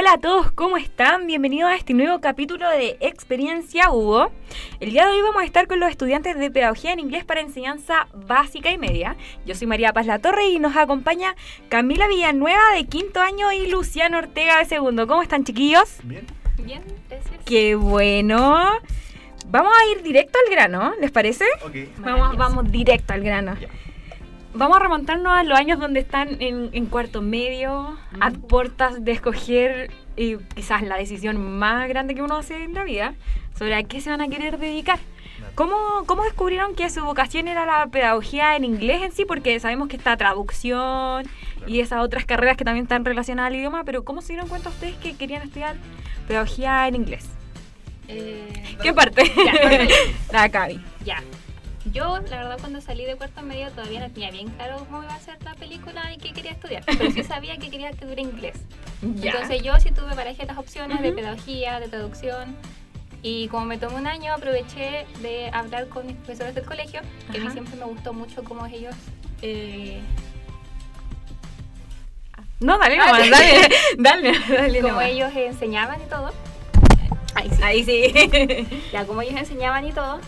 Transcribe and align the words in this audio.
Hola 0.00 0.14
a 0.14 0.18
todos, 0.18 0.50
¿cómo 0.52 0.78
están? 0.78 1.26
Bienvenidos 1.26 1.70
a 1.70 1.76
este 1.76 1.92
nuevo 1.92 2.22
capítulo 2.22 2.66
de 2.70 2.96
Experiencia 3.00 3.90
Hugo. 3.90 4.32
El 4.80 4.92
día 4.92 5.04
de 5.04 5.12
hoy 5.12 5.20
vamos 5.20 5.42
a 5.42 5.44
estar 5.44 5.66
con 5.66 5.78
los 5.78 5.90
estudiantes 5.90 6.38
de 6.38 6.50
Pedagogía 6.50 6.94
en 6.94 7.00
Inglés 7.00 7.26
para 7.26 7.42
Enseñanza 7.42 8.08
Básica 8.14 8.70
y 8.70 8.78
Media. 8.78 9.18
Yo 9.44 9.54
soy 9.54 9.66
María 9.66 9.92
Paz 9.92 10.06
La 10.06 10.18
Torre 10.18 10.46
y 10.46 10.58
nos 10.58 10.74
acompaña 10.74 11.36
Camila 11.68 12.08
Villanueva 12.08 12.62
de 12.76 12.86
quinto 12.86 13.20
año 13.20 13.52
y 13.52 13.70
Luciano 13.70 14.16
Ortega 14.16 14.56
de 14.56 14.64
segundo. 14.64 15.06
¿Cómo 15.06 15.20
están, 15.20 15.44
chiquillos? 15.44 15.98
Bien. 16.04 16.26
Bien, 16.56 16.82
gracias. 17.10 17.38
Qué 17.44 17.74
bueno. 17.74 18.70
Vamos 19.48 19.72
a 19.78 19.92
ir 19.92 20.02
directo 20.02 20.38
al 20.46 20.50
grano, 20.50 20.94
¿les 20.98 21.10
parece? 21.10 21.44
Ok. 21.62 21.76
Vamos, 21.98 22.38
vamos 22.38 22.72
directo 22.72 23.12
al 23.12 23.20
grano. 23.20 23.54
Ya. 23.60 23.68
Vamos 24.52 24.78
a 24.78 24.80
remontarnos 24.80 25.32
a 25.32 25.44
los 25.44 25.58
años 25.58 25.78
donde 25.78 26.00
están 26.00 26.40
en, 26.40 26.70
en 26.72 26.86
cuarto 26.86 27.22
medio, 27.22 27.96
a 28.20 28.30
puertas 28.30 29.04
de 29.04 29.12
escoger 29.12 29.92
eh, 30.16 30.38
quizás 30.54 30.82
la 30.82 30.96
decisión 30.96 31.58
más 31.58 31.88
grande 31.88 32.16
que 32.16 32.22
uno 32.22 32.36
hace 32.36 32.64
en 32.64 32.74
la 32.74 32.82
vida, 32.82 33.14
sobre 33.56 33.76
a 33.76 33.82
qué 33.84 34.00
se 34.00 34.10
van 34.10 34.20
a 34.20 34.28
querer 34.28 34.58
dedicar. 34.58 34.98
¿Cómo, 35.54 35.76
¿Cómo 36.06 36.24
descubrieron 36.24 36.74
que 36.74 36.90
su 36.90 37.04
vocación 37.04 37.46
era 37.46 37.64
la 37.64 37.86
pedagogía 37.86 38.56
en 38.56 38.64
inglés 38.64 39.02
en 39.02 39.12
sí? 39.12 39.24
Porque 39.24 39.58
sabemos 39.60 39.88
que 39.88 39.96
está 39.96 40.16
traducción 40.16 41.24
y 41.66 41.80
esas 41.80 42.02
otras 42.02 42.24
carreras 42.24 42.56
que 42.56 42.64
también 42.64 42.84
están 42.84 43.04
relacionadas 43.04 43.52
al 43.52 43.56
idioma, 43.56 43.84
pero 43.84 44.04
¿cómo 44.04 44.20
se 44.20 44.32
dieron 44.32 44.48
cuenta 44.48 44.68
ustedes 44.68 44.96
que 44.96 45.16
querían 45.16 45.42
estudiar 45.42 45.76
pedagogía 46.26 46.88
en 46.88 46.96
inglés? 46.96 47.28
Eh, 48.08 48.76
¿Qué 48.82 48.92
parte? 48.92 49.22
Ya, 49.46 49.86
la 50.32 50.48
Cami. 50.48 50.80
ya. 51.04 51.22
Yo, 51.92 52.18
la 52.28 52.36
verdad, 52.36 52.58
cuando 52.60 52.80
salí 52.82 53.04
de 53.06 53.16
cuarto 53.16 53.40
medio 53.42 53.70
todavía 53.70 54.00
no 54.00 54.10
tenía 54.12 54.30
bien 54.30 54.48
claro 54.48 54.84
cómo 54.90 55.02
iba 55.02 55.14
a 55.14 55.20
ser 55.20 55.42
la 55.42 55.54
película 55.54 56.12
y 56.12 56.18
qué 56.18 56.32
quería 56.32 56.52
estudiar. 56.52 56.84
Pero 56.86 57.10
sí 57.10 57.24
sabía 57.24 57.56
que 57.56 57.70
quería 57.70 57.90
estudiar 57.90 58.18
inglés. 58.18 58.56
Ya. 59.14 59.30
Entonces 59.32 59.62
yo 59.62 59.74
sí 59.80 59.90
tuve 59.92 60.14
para 60.14 60.30
las 60.30 60.58
opciones 60.58 61.00
de 61.00 61.08
Ujú. 61.08 61.16
pedagogía, 61.16 61.80
de 61.80 61.88
traducción. 61.88 62.54
Y 63.22 63.48
como 63.48 63.64
me 63.64 63.78
tomé 63.78 63.94
un 63.96 64.06
año, 64.06 64.34
aproveché 64.34 65.06
de 65.22 65.48
hablar 65.54 65.88
con 65.88 66.06
mis 66.06 66.16
profesores 66.16 66.54
del 66.54 66.64
colegio, 66.66 67.00
que 67.32 67.38
a 67.38 67.40
mí 67.40 67.46
Ajá. 67.46 67.52
siempre 67.54 67.76
me 67.76 67.84
gustó 67.86 68.12
mucho 68.12 68.44
cómo 68.44 68.66
ellos... 68.66 68.94
eh, 69.40 70.00
No, 72.60 72.78
dale 72.78 72.98
Ah, 73.00 73.06
nomás, 73.06 73.30
dale, 73.30 73.68
dale, 73.98 74.32
dale 74.48 74.80
cómo 74.82 74.92
nomás. 74.92 75.08
ellos 75.08 75.32
enseñaban 75.34 75.98
y 76.02 76.04
todo. 76.06 76.30
Ahí 77.34 77.48
sí. 77.50 77.62
Ahí 77.62 77.84
sí. 77.84 78.82
ya 78.92 79.06
como 79.06 79.22
ellos 79.22 79.40
enseñaban 79.40 79.86
y 79.86 79.92
todo. 79.92 80.20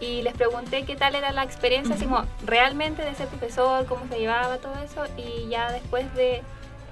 Y 0.00 0.22
les 0.22 0.34
pregunté 0.34 0.84
qué 0.84 0.94
tal 0.96 1.14
era 1.14 1.32
la 1.32 1.42
experiencia, 1.42 1.94
así 1.94 2.04
como 2.04 2.24
realmente 2.44 3.02
de 3.04 3.14
ser 3.14 3.26
profesor, 3.28 3.84
cómo 3.86 4.06
se 4.08 4.18
llevaba 4.18 4.58
todo 4.58 4.74
eso. 4.84 5.04
Y 5.16 5.48
ya 5.48 5.72
después 5.72 6.12
de 6.14 6.42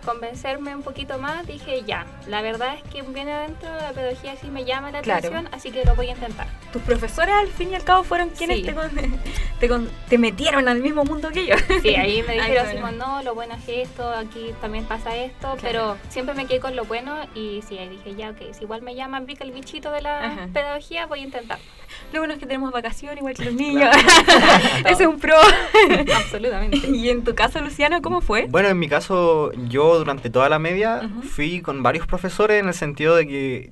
convencerme 0.07 0.75
un 0.75 0.83
poquito 0.83 1.19
más, 1.19 1.47
dije 1.47 1.83
ya, 1.87 2.07
la 2.29 2.41
verdad 2.41 2.77
es 2.77 2.83
que 2.91 3.03
bien 3.03 3.29
adentro 3.29 3.69
la 3.75 3.93
pedagogía 3.93 4.37
sí 4.37 4.47
me 4.49 4.65
llama 4.65 4.91
la 4.91 5.03
Claro. 5.03 5.19
atención, 5.19 5.49
así 5.53 5.71
que 5.71 5.85
lo 5.85 5.95
voy 5.95 6.07
a 6.09 6.13
intentar. 6.13 6.47
Tus 6.73 6.81
profesores 6.83 7.35
al 7.35 7.49
fin 7.49 7.73
y 7.73 7.75
al 7.75 7.85
cabo 7.85 8.05
fueron 8.05 8.31
quienes 8.31 8.59
Sí. 8.59 8.63
te, 8.65 8.75
con- 8.75 8.91
te, 9.61 9.69
con- 9.69 9.91
te 10.09 10.17
metieron 10.19 10.69
al 10.69 10.81
mismo 10.81 11.05
mundo 11.05 11.29
que 11.31 11.47
yo. 11.47 11.57
Sí, 11.83 11.95
ahí 11.97 12.23
me 12.23 12.35
Ay, 12.35 12.41
dijeron 12.51 12.65
bueno. 12.67 12.81
como, 12.81 12.93
no, 12.93 13.23
lo 13.23 13.35
bueno 13.35 13.55
es 13.57 13.69
esto, 13.69 14.09
aquí 14.11 14.53
también 14.61 14.85
pasa 14.85 15.15
esto, 15.17 15.57
Claro. 15.57 15.59
pero 15.63 15.97
siempre 16.09 16.35
me 16.35 16.47
quedé 16.47 16.61
con 16.61 16.77
lo 16.77 16.85
bueno 16.85 17.17
y 17.35 17.63
sí, 17.69 17.77
ahí 17.77 17.89
dije 17.89 18.15
ya, 18.15 18.31
ok, 18.31 18.55
si 18.55 18.63
igual 18.65 18.81
me 18.83 18.95
llaman 18.95 19.27
Brica 19.27 19.45
el 19.45 19.51
bichito 19.53 19.91
de 19.91 20.03
la 20.03 20.25
Ajá. 20.25 20.49
pedagogía, 20.53 21.07
voy 21.07 21.21
a 21.21 21.25
intentar. 21.25 21.59
Lo 22.13 22.21
bueno 22.21 22.35
es 22.35 22.41
que 22.41 22.47
tenemos 22.47 22.73
vacaciones 22.73 23.19
igual 23.19 23.35
que 23.35 23.45
los 23.47 23.55
niños. 23.55 23.89
Claro. 23.97 24.09
Ese 24.89 25.03
es 25.05 25.09
un 25.09 25.19
pro. 25.19 25.37
Absolutamente. 26.17 26.79
y 26.89 27.11
en 27.11 27.25
tu 27.25 27.35
caso, 27.35 27.61
Luciano, 27.61 28.03
¿cómo 28.03 28.21
fue? 28.21 28.47
Bueno, 28.49 28.69
en 28.69 28.79
mi 28.79 28.89
caso, 28.89 29.51
yo 29.69 29.96
durante 29.99 30.31
toda 30.31 30.49
la 30.49 30.59
media 30.59 31.09
fui 31.35 31.61
con 31.61 31.83
varios 31.83 32.07
profesores 32.07 32.61
en 32.61 32.69
el 32.69 32.75
sentido 32.75 33.17
de 33.17 33.27
que 33.27 33.71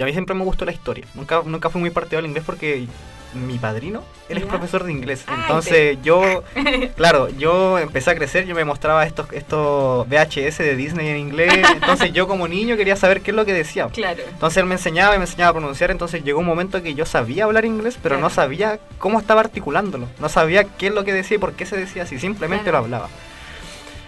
a 0.00 0.04
mí 0.06 0.12
siempre 0.12 0.34
me 0.34 0.44
gustó 0.44 0.64
la 0.64 0.72
historia. 0.72 1.04
Nunca, 1.14 1.42
nunca 1.44 1.70
fui 1.70 1.80
muy 1.80 1.90
partidario 1.90 2.22
del 2.22 2.30
inglés 2.30 2.44
porque 2.46 2.86
mi 3.34 3.58
padrino, 3.58 4.02
él 4.30 4.38
es 4.38 4.44
¿Ya? 4.44 4.48
profesor 4.48 4.84
de 4.84 4.92
inglés. 4.92 5.24
Ay, 5.26 5.36
Entonces 5.42 5.98
yo, 6.02 6.42
claro, 6.96 7.28
yo 7.36 7.78
empecé 7.78 8.10
a 8.10 8.14
crecer, 8.14 8.46
yo 8.46 8.54
me 8.54 8.64
mostraba 8.64 9.04
estos, 9.04 9.30
estos 9.32 10.08
VHS 10.08 10.58
de 10.58 10.74
Disney 10.74 11.08
en 11.08 11.18
inglés. 11.18 11.52
Entonces 11.74 12.12
yo 12.14 12.26
como 12.26 12.48
niño 12.48 12.78
quería 12.78 12.96
saber 12.96 13.20
qué 13.20 13.32
es 13.32 13.36
lo 13.36 13.44
que 13.44 13.52
decía. 13.52 13.88
Claro. 13.88 14.22
Entonces 14.26 14.56
él 14.58 14.64
me 14.66 14.76
enseñaba 14.76 15.14
y 15.14 15.18
me 15.18 15.24
enseñaba 15.24 15.50
a 15.50 15.54
pronunciar, 15.54 15.90
entonces 15.90 16.24
llegó 16.24 16.40
un 16.40 16.46
momento 16.46 16.82
que 16.82 16.94
yo 16.94 17.04
sabía 17.04 17.44
hablar 17.44 17.66
inglés, 17.66 17.98
pero 18.02 18.14
Claro. 18.14 18.28
no 18.28 18.30
sabía 18.34 18.78
cómo 18.98 19.18
estaba 19.20 19.42
articulándolo, 19.42 20.06
no 20.18 20.28
sabía 20.30 20.64
qué 20.64 20.86
es 20.86 20.94
lo 20.94 21.04
que 21.04 21.12
decía 21.12 21.34
y 21.36 21.40
por 21.40 21.52
qué 21.52 21.66
se 21.66 21.76
decía 21.76 22.04
así, 22.04 22.18
simplemente 22.18 22.64
Claro. 22.70 22.78
lo 22.78 22.84
hablaba. 22.84 23.08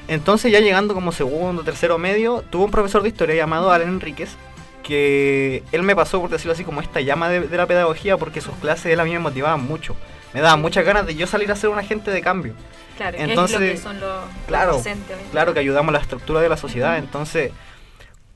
Entonces 0.08 0.50
ya 0.50 0.60
llegando 0.60 0.94
como 0.94 1.12
segundo, 1.12 1.62
tercero 1.62 1.98
medio, 1.98 2.42
tuve 2.50 2.64
un 2.64 2.70
profesor 2.70 3.02
de 3.02 3.08
historia 3.08 3.36
llamado 3.36 3.70
Alan 3.70 3.88
Enríquez, 3.88 4.36
que 4.82 5.62
él 5.70 5.82
me 5.82 5.94
pasó, 5.94 6.20
por 6.20 6.30
decirlo 6.30 6.52
así, 6.52 6.64
como 6.64 6.80
esta 6.80 7.00
llama 7.00 7.28
de, 7.28 7.40
de 7.40 7.56
la 7.56 7.66
pedagogía, 7.66 8.16
porque 8.16 8.40
sus 8.40 8.54
clases 8.56 8.86
él 8.86 9.00
a 9.00 9.04
mí 9.04 9.12
me 9.12 9.18
motivaban 9.18 9.62
mucho. 9.62 9.94
Me 10.32 10.40
daban 10.40 10.60
muchas 10.60 10.84
ganas 10.84 11.06
de 11.06 11.14
yo 11.14 11.26
salir 11.26 11.50
a 11.52 11.56
ser 11.56 11.70
un 11.70 11.78
agente 11.78 12.10
de 12.10 12.20
cambio. 12.22 12.54
Claro, 12.96 13.16
que 13.16 13.22
Entonces, 13.22 13.60
es 13.60 13.62
lo 13.62 13.74
que 13.74 13.76
son 13.76 14.00
los, 14.00 14.24
claro, 14.46 14.72
los 14.72 14.76
docentes. 14.78 15.16
Claro 15.30 15.54
que 15.54 15.60
ayudamos 15.60 15.90
a 15.90 15.92
la 15.92 16.02
estructura 16.02 16.40
de 16.40 16.48
la 16.48 16.56
sociedad, 16.56 16.98
entonces 16.98 17.52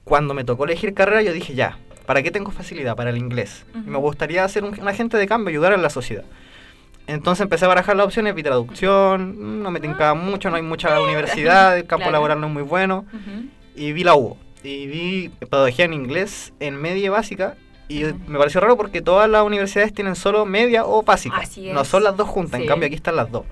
cuando 0.04 0.34
me 0.34 0.44
tocó 0.44 0.64
elegir 0.64 0.94
carrera 0.94 1.22
yo 1.22 1.32
dije 1.32 1.54
ya, 1.54 1.78
¿para 2.06 2.22
qué 2.22 2.30
tengo 2.30 2.50
facilidad? 2.50 2.96
Para 2.96 3.10
el 3.10 3.16
inglés. 3.16 3.64
Y 3.74 3.78
Ujú. 3.78 3.90
me 3.90 3.98
gustaría 3.98 4.46
ser 4.48 4.64
un, 4.64 4.78
un 4.78 4.88
agente 4.88 5.16
de 5.16 5.26
cambio, 5.26 5.50
ayudar 5.50 5.72
a 5.72 5.76
la 5.76 5.90
sociedad. 5.90 6.24
Entonces 7.06 7.42
empecé 7.42 7.64
a 7.64 7.68
barajar 7.68 7.96
las 7.96 8.06
opciones, 8.06 8.34
vi 8.34 8.42
traducción, 8.42 9.62
no 9.62 9.70
me 9.70 9.80
tincaba 9.80 10.14
mucho, 10.14 10.50
no 10.50 10.56
hay 10.56 10.62
mucha 10.62 11.00
universidad, 11.02 11.76
el 11.76 11.86
campo 11.86 12.02
Claro. 12.04 12.12
laboral 12.12 12.40
no 12.40 12.46
es 12.46 12.52
muy 12.52 12.62
bueno, 12.62 13.04
y 13.74 13.92
vi 13.92 14.04
la 14.04 14.14
UO. 14.14 14.36
Y 14.62 14.86
vi 14.86 15.28
pedagogía 15.50 15.84
en 15.86 15.92
inglés 15.94 16.52
en 16.60 16.76
media 16.76 17.06
y 17.06 17.08
básica, 17.08 17.56
y 17.88 18.04
me 18.28 18.38
pareció 18.38 18.60
raro 18.60 18.76
porque 18.76 19.02
todas 19.02 19.28
las 19.28 19.42
universidades 19.42 19.92
tienen 19.92 20.14
solo 20.14 20.46
media 20.46 20.86
o 20.86 21.02
básica. 21.02 21.36
Así 21.38 21.70
No 21.72 21.80
es. 21.82 21.88
son 21.88 22.04
las 22.04 22.16
dos 22.16 22.28
juntas, 22.28 22.58
Sí. 22.58 22.62
en 22.62 22.68
cambio 22.68 22.86
aquí 22.86 22.94
están 22.94 23.16
las 23.16 23.30
dos. 23.30 23.44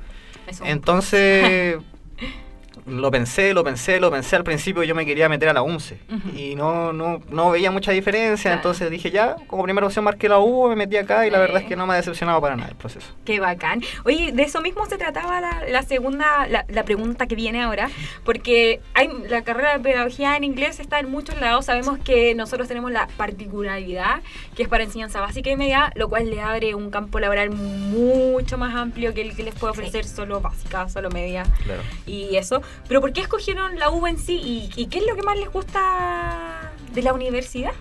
Entonces, 0.65 1.79
lo 2.87 3.11
pensé, 3.11 3.53
lo 3.53 3.63
pensé, 3.65 4.01
lo 4.01 4.11
pensé. 4.11 4.37
Al 4.37 4.45
principio 4.45 4.83
yo 4.85 4.95
me 4.95 5.05
quería 5.05 5.29
meter 5.29 5.49
a 5.49 5.53
la 5.53 5.63
UNCE 5.63 5.99
Ujú. 6.09 6.37
y 6.39 6.55
no, 6.55 6.93
no, 6.93 7.21
no 7.31 7.51
veía 7.51 7.71
mucha 7.71 7.93
diferencia. 7.93 8.43
Claro. 8.51 8.57
Entonces 8.57 8.91
dije, 8.91 9.11
ya, 9.11 9.37
como 9.47 9.63
primera 9.65 9.87
opción 9.87 10.05
marqué 10.05 10.29
la 10.29 10.39
U, 10.39 10.69
me 10.69 10.77
metí 10.77 10.97
acá 10.97 11.27
y 11.27 11.31
la 11.31 11.39
verdad 11.39 11.59
Eh. 11.59 11.63
es 11.65 11.69
que 11.69 11.77
no 11.77 11.87
me 11.87 11.95
ha 11.95 11.97
decepcionado 11.97 12.41
para 12.41 12.57
nada 12.57 12.71
el 12.71 12.77
proceso. 12.77 13.07
Qué 13.25 13.39
bacán. 13.41 13.83
Oye, 14.05 14.33
de 14.33 14.43
eso 14.43 14.61
mismo 14.61 14.87
se 14.87 14.97
trataba 14.99 15.41
la, 15.41 15.63
la 15.69 15.83
segunda, 15.83 16.47
la, 16.49 16.65
la 16.69 16.85
pregunta 16.85 17.27
que 17.27 17.35
viene 17.35 17.63
ahora, 17.63 17.91
porque 18.25 18.81
hay 18.95 19.09
la 19.29 19.43
carrera 19.43 19.77
de 19.77 19.81
pedagogía 19.81 20.37
en 20.37 20.45
inglés 20.45 20.81
está 20.81 21.01
en 21.01 21.11
muchos 21.11 21.39
lados. 21.41 21.67
Sabemos 21.67 21.99
que 21.99 22.35
nosotros 22.35 22.69
tenemos 22.69 22.91
la 22.93 23.09
particularidad 23.17 24.21
que 24.57 24.63
es 24.63 24.69
para 24.69 24.85
enseñanza 24.85 25.21
básica 25.21 25.51
y 25.51 25.57
media, 25.57 25.93
lo 25.97 26.09
cual 26.09 26.31
le 26.31 26.41
abre 26.41 26.75
un 26.75 26.91
campo 26.91 27.19
laboral 27.21 27.51
mucho 27.51 28.59
más 28.59 28.75
amplio 28.75 29.13
que 29.15 29.23
el 29.23 29.35
que 29.37 29.43
les 29.43 29.55
puede 29.55 29.73
ofrecer 29.73 30.05
solo 30.05 30.41
básica, 30.41 30.89
solo 30.89 31.11
media 31.11 31.45
Claro. 31.65 31.83
y 32.07 32.37
eso. 32.37 32.60
Pero 32.89 33.01
¿por 33.01 33.13
qué 33.13 33.21
escogieron 33.23 33.79
la 33.79 33.91
U 33.91 34.07
en 34.07 34.19
sí 34.19 34.35
y, 34.37 34.71
y 34.81 34.87
qué 34.87 34.99
es 34.99 35.07
lo 35.07 35.15
que 35.17 35.23
más 35.23 35.39
les 35.39 35.51
gusta 35.51 36.73
de 36.93 37.03
la 37.03 37.13
universidad? 37.13 37.73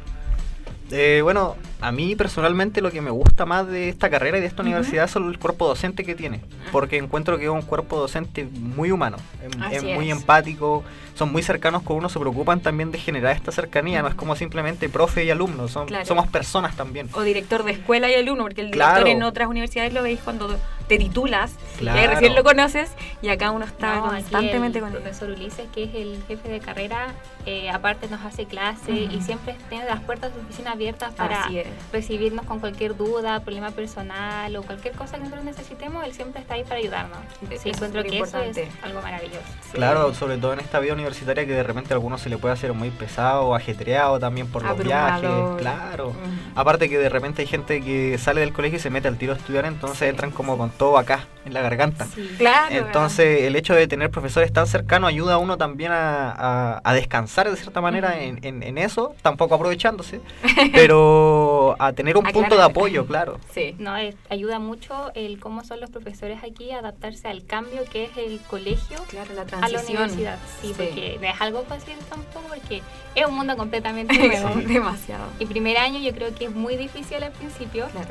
Eh, 0.92 1.20
bueno, 1.22 1.56
a 1.82 1.92
mí 1.92 2.16
personalmente 2.16 2.82
lo 2.82 2.90
que 2.90 3.00
me 3.00 3.12
gusta 3.12 3.46
más 3.46 3.68
de 3.68 3.90
esta 3.90 4.10
carrera 4.10 4.40
y 4.40 4.42
de 4.42 4.48
esta 4.48 4.64
universidad 4.64 5.08
son 5.08 5.30
el 5.30 5.38
cuerpo 5.38 5.68
docente 5.68 6.04
que 6.04 6.16
tiene, 6.16 6.42
porque 6.72 6.98
encuentro 6.98 7.38
que 7.38 7.44
es 7.44 7.50
un 7.52 7.62
cuerpo 7.62 7.98
docente 8.00 8.46
muy 8.46 8.92
humano, 8.92 9.18
es, 9.48 9.62
Así 9.62 9.76
es 9.76 9.84
muy 9.84 10.10
es. 10.10 10.18
empático, 10.18 10.84
son 11.14 11.32
muy 11.32 11.44
cercanos 11.44 11.84
con 11.84 11.98
uno, 11.98 12.10
se 12.10 12.18
preocupan 12.20 12.60
también 12.62 12.90
de 12.92 12.98
generar 12.98 13.36
esta 13.36 13.52
cercanía, 13.52 14.02
no 14.02 14.08
es 14.08 14.16
como 14.16 14.36
simplemente 14.36 14.90
profe 14.90 15.26
y 15.26 15.30
alumno, 15.30 15.68
son, 15.68 15.86
Claro. 15.86 16.06
somos 16.08 16.26
personas 16.26 16.76
también. 16.76 17.08
o 17.14 17.22
director 17.22 17.64
de 17.64 17.74
escuela 17.74 18.10
y 18.10 18.16
alumno, 18.16 18.42
porque 18.46 18.62
el 18.62 18.72
Claro. 18.72 18.96
director 18.96 19.16
en 19.16 19.22
otras 19.22 19.48
universidades 19.48 19.94
lo 19.94 20.02
veis 20.02 20.20
cuando 20.24 20.58
te 20.90 20.98
titulas 20.98 21.52
y 21.80 21.88
ahí 21.88 21.94
Claro. 21.94 22.12
recién 22.12 22.36
lo 22.36 22.44
conoces 22.44 22.92
y 23.22 23.30
acá 23.30 23.52
uno 23.52 23.64
está 23.64 23.96
No, 23.98 24.08
constantemente 24.08 24.80
el 24.80 24.84
con 24.84 24.92
él. 24.94 25.02
profesor 25.02 25.30
Ulises, 25.30 25.68
que 25.74 25.84
es 25.84 25.96
el 25.96 26.22
jefe 26.28 26.50
de 26.50 26.60
carrera, 26.60 27.14
eh, 27.46 27.70
aparte 27.70 28.08
nos 28.10 28.22
hace 28.26 28.46
clase 28.46 28.92
Ujú. 28.92 29.14
y 29.16 29.22
siempre 29.22 29.56
tiene 29.70 29.86
las 29.86 30.02
puertas 30.02 30.34
de 30.34 30.40
su 30.42 30.46
oficina 30.46 30.72
abiertas 30.72 31.14
para 31.14 31.48
recibirnos 31.94 32.46
con 32.46 32.60
cualquier 32.60 32.98
duda, 32.98 33.40
problema 33.42 33.72
personal 33.72 34.56
o 34.56 34.64
cualquier 34.64 34.94
cosa 34.96 35.14
que 35.18 35.24
nosotros 35.24 35.46
necesitemos, 35.46 36.04
él 36.06 36.14
siempre 36.14 36.42
está 36.42 36.56
ahí 36.56 36.64
para 36.64 36.78
ayudarnos. 36.78 37.20
Sí, 37.62 37.70
es 37.70 37.76
encuentro 37.78 38.04
que 38.04 38.20
eso 38.20 38.40
es 38.42 38.58
algo 38.82 39.02
maravilloso. 39.02 39.40
Claro, 39.74 40.14
sobre 40.16 40.38
todo 40.38 40.54
en 40.54 40.60
esta 40.60 40.80
vida 40.80 40.94
universitaria 40.94 41.46
que 41.46 41.54
de 41.54 41.64
repente 41.64 41.94
a 41.94 41.96
algunos 41.96 42.20
se 42.22 42.30
le 42.30 42.38
puede 42.38 42.54
hacer 42.56 42.74
muy 42.74 42.90
pesado 42.90 43.44
o 43.44 43.56
ajetreado 43.56 44.20
también 44.20 44.48
por 44.48 44.64
los 44.64 44.78
viajes. 44.84 45.30
Claro. 45.60 46.10
Ujú. 46.10 46.18
Aparte 46.56 46.90
que 46.90 46.98
de 46.98 47.10
repente 47.10 47.44
hay 47.44 47.48
gente 47.48 47.82
que 47.82 48.18
sale 48.18 48.42
del 48.42 48.54
colegio 48.54 48.78
y 48.78 48.82
se 48.82 48.90
mete 48.90 49.08
al 49.08 49.18
tiro 49.18 49.34
a 49.34 49.36
estudiar, 49.36 49.66
entonces 49.66 50.10
entran 50.10 50.32
como 50.32 50.58
con 50.58 50.72
todo 50.80 50.98
acá, 50.98 51.28
en 51.46 51.54
la 51.54 51.62
garganta. 51.62 52.06
Sí. 52.16 52.28
Claro. 52.40 52.74
Entonces 52.74 53.44
el 53.44 53.56
hecho 53.56 53.76
de 53.76 53.86
tener 53.88 54.10
profesores 54.10 54.52
tan 54.52 54.66
cercanos 54.66 55.10
ayuda 55.10 55.36
a 55.36 55.38
uno 55.38 55.58
también 55.58 55.92
a, 55.92 56.32
a- 56.32 56.82
a 56.84 56.94
descansar 56.94 57.50
de 57.52 57.56
cierta 57.58 57.82
manera 57.82 58.20
en, 58.24 58.40
en- 58.44 58.64
en 58.64 58.78
eso, 58.80 59.14
tampoco 59.22 59.54
aprovechándose, 59.56 60.22
pero 60.74 61.76
a 61.80 61.94
tener 61.94 62.18
un 62.18 62.26
Ah, 62.26 62.32
punto 62.32 62.56
de 62.56 62.64
apoyo, 62.64 63.06
claro. 63.06 63.40
Sí. 63.54 63.76
No, 63.78 63.96
es- 63.98 64.16
ayuda 64.30 64.60
mucho 64.60 65.12
el 65.16 65.40
cómo 65.40 65.64
son 65.64 65.82
los 65.82 65.90
profesores 65.90 66.40
aquí 66.44 66.72
a 66.72 66.80
adaptarse 66.80 67.28
al 67.28 67.46
cambio 67.46 67.84
que 67.92 68.06
es 68.06 68.18
el 68.18 68.40
colegio 68.50 68.98
Claro, 69.10 69.32
la 69.34 69.42
a 69.62 69.70
la 69.70 69.82
universidad. 69.82 70.38
Sí, 70.62 70.68
Sí. 70.70 70.74
porque 70.78 71.18
no 71.22 71.28
es 71.28 71.42
algo 71.42 71.64
fácil 71.66 71.94
tampoco 72.10 72.46
porque 72.48 72.82
es 73.16 73.26
un 73.26 73.36
mundo 73.36 73.56
completamente 73.58 74.14
nuevo. 74.28 74.54
Sí, 74.56 74.66
Demasiado. 74.66 75.26
Y 75.40 75.46
primer 75.46 75.78
año 75.78 76.00
yo 76.00 76.14
creo 76.14 76.34
que 76.34 76.46
es 76.46 76.52
muy 76.56 76.78
difícil 76.78 77.22
al 77.22 77.32
principio 77.34 77.86
Claro. 77.92 78.10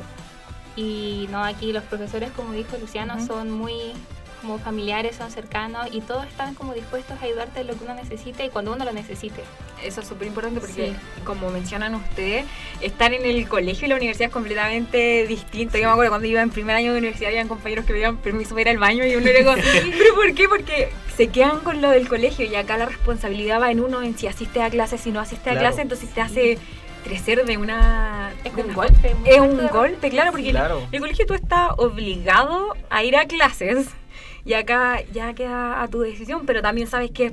Y 0.79 1.27
no 1.31 1.43
aquí 1.45 1.73
los 1.73 1.83
profesores 1.85 2.31
como 2.37 2.53
dijo 2.53 2.77
Luciano 2.81 3.25
son 3.27 3.51
muy 3.51 3.75
como 4.41 4.61
familiares, 4.61 5.17
son 5.17 5.33
cercanos 5.33 5.89
y 5.91 6.01
todos 6.01 6.25
están 6.25 6.55
como 6.55 6.73
dispuestos 6.73 7.21
a 7.21 7.25
ayudarte 7.25 7.59
en 7.63 7.67
lo 7.67 7.75
que 7.77 7.83
uno 7.83 7.95
necesite 7.95 8.45
y 8.45 8.51
cuando 8.51 8.73
uno 8.73 8.85
lo 8.85 8.93
necesite. 8.93 9.43
Eso 9.83 10.01
es 10.01 10.07
súper 10.07 10.29
importante 10.29 10.61
porque, 10.61 10.91
Sí. 10.91 10.97
como 11.25 11.51
mencionan 11.51 11.97
ustedes, 11.97 12.47
estar 12.81 13.13
en 13.13 13.25
el 13.27 13.49
colegio 13.49 13.87
y 13.87 13.89
la 13.89 13.97
universidad 13.97 14.29
es 14.29 14.33
completamente 14.33 15.27
distinto. 15.27 15.77
Yo 15.77 15.87
me 15.89 15.91
acuerdo 15.91 16.13
cuando 16.13 16.29
iba 16.29 16.41
en 16.41 16.51
primer 16.51 16.77
año 16.77 16.93
de 16.93 16.99
universidad, 16.99 17.31
habían 17.31 17.49
compañeros 17.49 17.85
que 17.85 17.95
pedían 17.95 18.17
permiso 18.19 18.51
para 18.51 18.61
ir 18.61 18.69
al 18.69 18.79
baño 18.79 19.05
y 19.05 19.17
uno 19.17 19.27
era 19.27 19.43
como, 19.43 19.57
¿pero 19.99 20.15
por 20.15 20.33
qué? 20.35 20.49
Porque 20.49 20.91
se 21.17 21.27
quedan 21.27 21.59
con 21.59 21.83
lo 21.83 21.91
del 21.91 22.07
colegio 22.09 22.47
y 22.47 22.55
acá 22.55 22.77
la 22.79 22.87
responsabilidad 22.87 23.61
va 23.61 23.73
en 23.73 23.81
uno 23.81 24.03
en 24.05 24.17
si 24.17 24.29
asiste 24.29 24.63
a 24.63 24.71
clase, 24.71 24.99
si 24.99 25.11
no 25.11 25.19
asiste 25.19 25.51
a 25.51 25.55
Claro. 25.55 25.67
clase, 25.67 25.83
entonces 25.83 26.11
te 26.11 26.21
hace 26.21 26.59
crecer 27.05 27.45
de 27.45 27.57
una 27.57 28.33
Es 28.45 28.55
de 28.55 28.63
un 28.63 28.75
golpe, 28.75 29.15
Es 29.25 29.41
un 29.41 29.67
golpe, 29.69 30.11
claro, 30.11 30.31
porque 30.33 30.47
el- 30.47 30.53
Claro. 30.53 30.83
el 30.93 31.01
colegio 31.01 31.27
tú 31.27 31.35
estás 31.35 31.71
obligado 31.79 32.75
a 32.91 33.05
ir 33.05 33.17
a 33.17 33.27
clases 33.27 33.89
y 34.45 34.55
acá 34.55 35.01
ya 35.13 35.35
queda 35.35 35.83
a 35.83 35.89
tu 35.89 36.01
decisión, 36.01 36.45
pero 36.47 36.63
también 36.63 36.87
sabes 36.89 37.11
que 37.11 37.33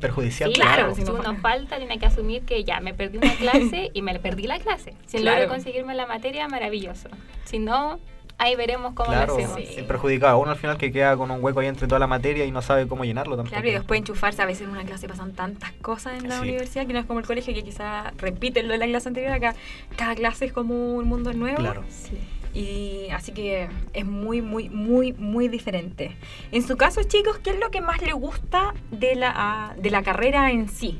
Perjudicial, 0.00 0.48
Sí, 0.48 0.54
claro, 0.58 0.74
claro, 0.76 0.94
si 0.94 1.02
si 1.02 1.06
no 1.06 1.12
uno 1.12 1.22
falta. 1.24 1.40
falta, 1.42 1.76
tiene 1.76 1.98
que 1.98 2.06
asumir 2.06 2.42
que 2.46 2.64
ya 2.64 2.80
me 2.80 2.94
perdí 2.94 3.18
una 3.18 3.34
clase 3.36 3.90
y 3.92 4.00
me 4.00 4.18
perdí 4.18 4.44
la 4.46 4.58
clase. 4.58 4.94
Si 5.06 5.18
Claro. 5.18 5.40
logro 5.40 5.52
conseguirme 5.52 5.94
la 5.94 6.06
materia, 6.06 6.48
maravilloso. 6.48 7.10
Si 7.44 7.58
no, 7.58 8.00
ahí 8.40 8.56
veremos 8.56 8.94
cómo 8.94 9.10
Claro, 9.10 9.36
lo 9.38 9.44
hacemos. 9.44 9.68
Sí. 9.74 9.82
perjudicado. 9.82 10.38
Uno 10.38 10.50
al 10.50 10.56
final 10.56 10.76
que 10.78 10.90
queda 10.90 11.16
con 11.16 11.30
un 11.30 11.42
hueco 11.44 11.60
ahí 11.60 11.68
entre 11.68 11.86
toda 11.86 11.98
la 11.98 12.06
materia 12.06 12.44
y 12.44 12.50
no 12.50 12.62
sabe 12.62 12.88
cómo 12.88 13.04
llenarlo 13.04 13.36
tampoco. 13.36 13.52
Claro, 13.54 13.68
y 13.68 13.72
después 13.72 13.98
enchufarse, 13.98 14.42
a 14.42 14.46
veces 14.46 14.62
en 14.62 14.70
una 14.70 14.84
clase 14.84 15.06
pasan 15.08 15.32
tantas 15.32 15.72
cosas 15.82 16.20
en 16.22 16.28
la 16.28 16.36
Sí. 16.36 16.42
universidad 16.42 16.86
que 16.86 16.92
no 16.92 16.98
es 16.98 17.06
como 17.06 17.20
el 17.20 17.26
colegio 17.26 17.54
que 17.54 17.62
quizás 17.62 18.12
repiten 18.16 18.66
lo 18.66 18.72
de 18.72 18.78
la 18.78 18.86
clase 18.86 19.08
anterior, 19.08 19.32
acá 19.32 19.54
cada 19.96 20.14
clase 20.14 20.46
es 20.46 20.52
como 20.52 20.94
un 20.94 21.06
mundo 21.06 21.32
nuevo. 21.32 21.58
Claro. 21.58 21.84
Sí. 21.88 22.16
Y 22.52 23.10
así 23.10 23.30
que 23.30 23.68
es 23.92 24.04
muy, 24.06 24.42
muy, 24.42 24.68
muy, 24.68 25.12
muy 25.12 25.46
diferente. 25.46 26.16
En 26.50 26.66
su 26.66 26.76
caso, 26.76 27.02
chicos, 27.04 27.38
¿qué 27.38 27.50
es 27.50 27.60
lo 27.60 27.70
que 27.70 27.80
más 27.80 28.02
le 28.02 28.12
gusta 28.12 28.74
de 28.90 29.14
la, 29.14 29.74
de 29.78 29.90
la 29.90 30.02
carrera 30.02 30.50
en 30.50 30.68
sí? 30.68 30.98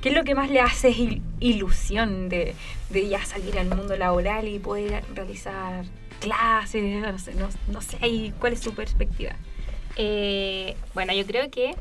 ¿Qué 0.00 0.10
es 0.10 0.14
lo 0.14 0.22
que 0.24 0.34
más 0.36 0.50
le 0.50 0.60
hace 0.60 0.90
il- 0.90 1.22
ilusión 1.40 2.28
de, 2.28 2.54
de 2.90 3.08
ya 3.08 3.24
salir 3.24 3.58
al 3.58 3.68
mundo 3.68 3.96
laboral 3.96 4.46
y 4.48 4.58
poder 4.58 5.04
realizar 5.14 5.84
clases? 6.22 7.02
No 7.02 7.18
sé, 7.18 7.34
no, 7.34 7.48
no 7.68 7.80
sé 7.80 7.98
ahí, 8.00 8.32
¿cuál 8.38 8.54
es 8.54 8.60
su 8.60 8.74
perspectiva? 8.74 9.32
Eh, 9.96 10.76
bueno, 10.94 11.12
yo 11.12 11.26
creo 11.26 11.50
que 11.50 11.74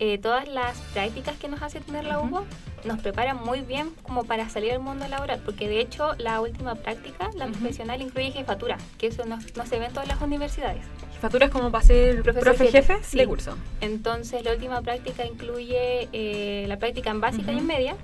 eh, 0.00 0.18
todas 0.18 0.46
las 0.46 0.76
prácticas 0.92 1.36
que 1.38 1.48
nos 1.48 1.62
hace 1.62 1.80
tener 1.80 2.04
la. 2.04 2.20
UBO 2.20 2.44
nos 2.84 3.00
preparan 3.00 3.42
muy 3.42 3.60
bien 3.62 3.90
como 4.02 4.24
para 4.24 4.48
salir 4.48 4.72
al 4.72 4.78
mundo 4.80 5.08
laboral, 5.08 5.40
porque 5.44 5.68
de 5.68 5.80
hecho 5.80 6.14
la 6.18 6.40
última 6.40 6.76
práctica, 6.76 7.30
la 7.34 7.46
profesional, 7.46 8.00
incluye 8.00 8.30
jefatura, 8.30 8.78
que 8.98 9.08
eso 9.08 9.24
no, 9.24 9.38
no 9.56 9.66
se 9.66 9.78
ve 9.78 9.86
en 9.86 9.92
todas 9.92 10.06
las 10.08 10.20
universidades. 10.20 10.84
Jefatura 11.14 11.46
es 11.46 11.50
como 11.50 11.72
para 11.72 11.84
ser 11.84 12.22
Profesor 12.22 12.54
profe 12.54 12.70
jefe, 12.70 12.94
jefe 12.94 13.04
sí. 13.04 13.18
de 13.18 13.26
curso. 13.26 13.56
Entonces 13.80 14.44
la 14.44 14.52
última 14.52 14.82
práctica 14.82 15.26
incluye 15.26 16.08
eh, 16.12 16.66
la 16.68 16.76
práctica 16.78 17.10
en 17.10 17.20
básica 17.20 17.50
y 17.50 17.56
Ujú. 17.56 17.62
en 17.62 17.66
media, 17.66 17.96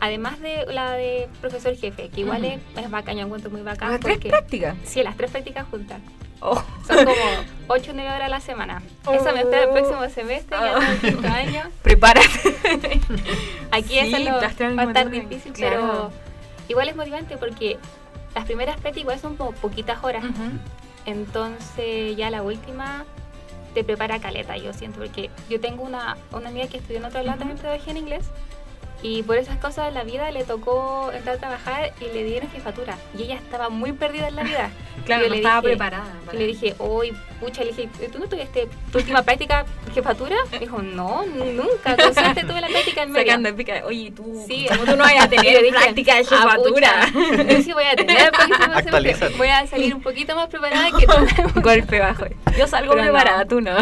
además 0.00 0.40
de 0.40 0.66
la 0.66 0.92
de 0.92 1.28
profesor 1.40 1.74
jefe, 1.76 2.08
que 2.08 2.20
igual 2.20 2.44
Ujú. 2.44 2.58
es, 2.76 2.84
es 2.84 2.90
bacán, 2.90 3.16
yo 3.16 3.24
encuentro 3.24 3.50
muy 3.50 3.62
bacán. 3.62 3.90
¿Las 3.92 4.00
tres 4.00 4.16
porque- 4.16 4.28
prácticas? 4.30 4.76
Sí, 4.84 5.02
las 5.02 5.16
tres 5.16 5.30
prácticas 5.30 5.66
juntas. 5.70 6.00
Oh. 6.40 6.54
Son 6.86 6.98
como 7.04 7.16
8 7.66 7.90
o 7.90 7.94
9 7.94 8.08
horas 8.10 8.26
a 8.26 8.28
la 8.28 8.40
semana. 8.40 8.80
Eso 9.12 9.32
me 9.32 9.40
espera 9.40 9.64
el 9.64 9.70
próximo 9.70 10.08
semestre, 10.08 10.56
ya 10.56 10.74
Oh. 10.76 10.80
en 10.82 10.88
el 10.88 10.98
quinto 11.00 11.26
año. 11.28 11.62
Prepárate. 11.82 12.28
Aquí 13.72 13.88
Sí, 14.00 14.10
tres 14.12 14.14
al 14.14 14.78
va 14.78 14.82
a 14.82 14.86
estar 14.86 15.10
difícil, 15.10 15.52
claro. 15.52 15.76
pero 15.80 16.12
igual 16.68 16.88
es 16.88 16.94
motivante 16.96 17.36
porque 17.38 17.76
las 18.36 18.44
primeras 18.44 18.76
prácticas 18.76 19.02
igual 19.02 19.18
son 19.18 19.36
como 19.36 19.50
poquitas 19.52 19.98
horas. 20.04 20.22
Entonces 21.06 22.16
ya 22.16 22.30
la 22.30 22.42
última 22.42 23.04
te 23.74 23.82
prepara 23.84 24.18
caleta, 24.20 24.56
yo 24.56 24.72
siento, 24.72 24.98
porque 25.00 25.30
yo 25.48 25.60
tengo 25.60 25.82
una, 25.82 26.16
una 26.32 26.48
amiga 26.50 26.66
que 26.68 26.78
estudió 26.78 26.98
en 26.98 27.04
otro 27.04 27.18
lado 27.22 27.30
Ujú. 27.32 27.38
también 27.40 27.58
pedagogía 27.58 27.90
en 27.92 27.96
inglés 27.96 28.24
y 29.02 29.22
por 29.22 29.36
esas 29.36 29.56
cosas 29.58 29.86
de 29.86 29.92
la 29.92 30.02
vida 30.04 30.30
le 30.32 30.44
tocó 30.44 31.10
entrar 31.14 31.36
a 31.36 31.38
trabajar 31.38 31.92
y 32.00 32.12
le 32.12 32.24
dieron 32.24 32.50
jefatura 32.50 32.96
y 33.16 33.22
ella 33.22 33.36
estaba 33.36 33.68
muy 33.68 33.92
perdida 33.92 34.28
en 34.28 34.36
la 34.36 34.42
vida. 34.42 34.70
Claro, 35.06 35.22
Yo 35.22 35.28
no 35.28 35.34
le 35.36 35.40
estaba 35.40 35.60
dije- 35.62 35.68
preparada. 35.70 36.04
Y 36.22 36.26
para- 36.26 36.38
le 36.38 36.46
dije, 36.46 36.74
uy, 36.80 37.12
pucha, 37.40 37.62
le 37.64 37.72
dije, 37.72 37.88
¿tú 38.12 38.18
no 38.18 38.26
tuviste 38.28 38.68
tu 38.92 38.98
última 38.98 39.22
práctica 39.22 39.64
jefatura? 39.94 40.36
Me 40.52 40.58
dijo, 40.58 40.82
no, 40.82 41.24
nunca, 41.24 41.96
con 41.96 42.12
suerte 42.12 42.42
tuve 42.44 42.60
la 42.60 42.66
práctica 42.66 43.04
en 43.04 43.12
medio. 43.12 43.26
Sacando 43.30 43.56
pica, 43.56 43.82
oye, 43.86 44.10
tú, 44.10 44.44
Sí. 44.46 44.66
¿cómo 44.68 44.84
tú 44.84 44.96
no 44.96 45.04
vayas 45.04 45.22
a 45.24 45.26
Y 45.28 45.30
le 45.30 45.36
tener 45.36 45.62
dije, 45.62 45.76
práctica 45.78 46.14
de 46.16 46.20
"Ah, 46.20 46.24
jefatura? 46.28 47.06
pucha, 47.12 47.42
Yo 47.44 47.62
sí 47.62 47.72
voy 47.72 47.84
a 47.84 47.96
tener. 47.96 48.30
Actualízate. 48.74 49.34
Voy 49.36 49.48
a 49.48 49.66
salir 49.66 49.94
un 49.94 50.02
poquito 50.02 50.34
más 50.34 50.48
preparada 50.48 50.88
que 50.98 51.06
tú. 51.06 51.60
Golpe 51.62 52.00
bajo. 52.00 52.24
Yo 52.58 52.66
salgo 52.66 52.92
Pero 52.92 53.04
no. 53.06 53.12
preparada, 53.12 53.44
tú 53.46 53.60
no. 53.62 53.76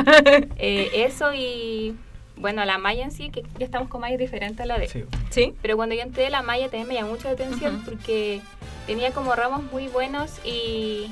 Eh, 0.59 0.91
eso 1.07 1.33
y, 1.35 1.97
bueno, 2.37 2.65
la 2.65 2.79
malla 2.79 3.05
en 3.05 3.11
sí, 3.11 3.31
que 3.31 3.43
ya 3.59 3.65
estamos 3.65 3.89
con 3.89 4.01
mallas 4.03 4.19
diferentes 4.19 4.61
a 4.61 4.67
la 4.67 4.79
de... 4.79 4.89
Sí. 4.89 5.05
¿Sí? 5.31 5.55
Pero 5.63 5.77
cuando 5.77 5.95
yo 5.95 6.03
entré 6.03 6.29
la 6.31 6.43
malla 6.43 6.65
también 6.69 6.89
me 6.89 6.95
llamó 6.95 7.11
mucho 7.13 7.29
la 7.29 7.35
atención 7.35 7.77
Ujú. 7.77 7.85
porque 7.85 8.41
tenía 8.87 9.11
como 9.13 9.35
ramos 9.35 9.63
muy 9.73 9.89
buenos 9.89 10.33
y, 10.45 11.11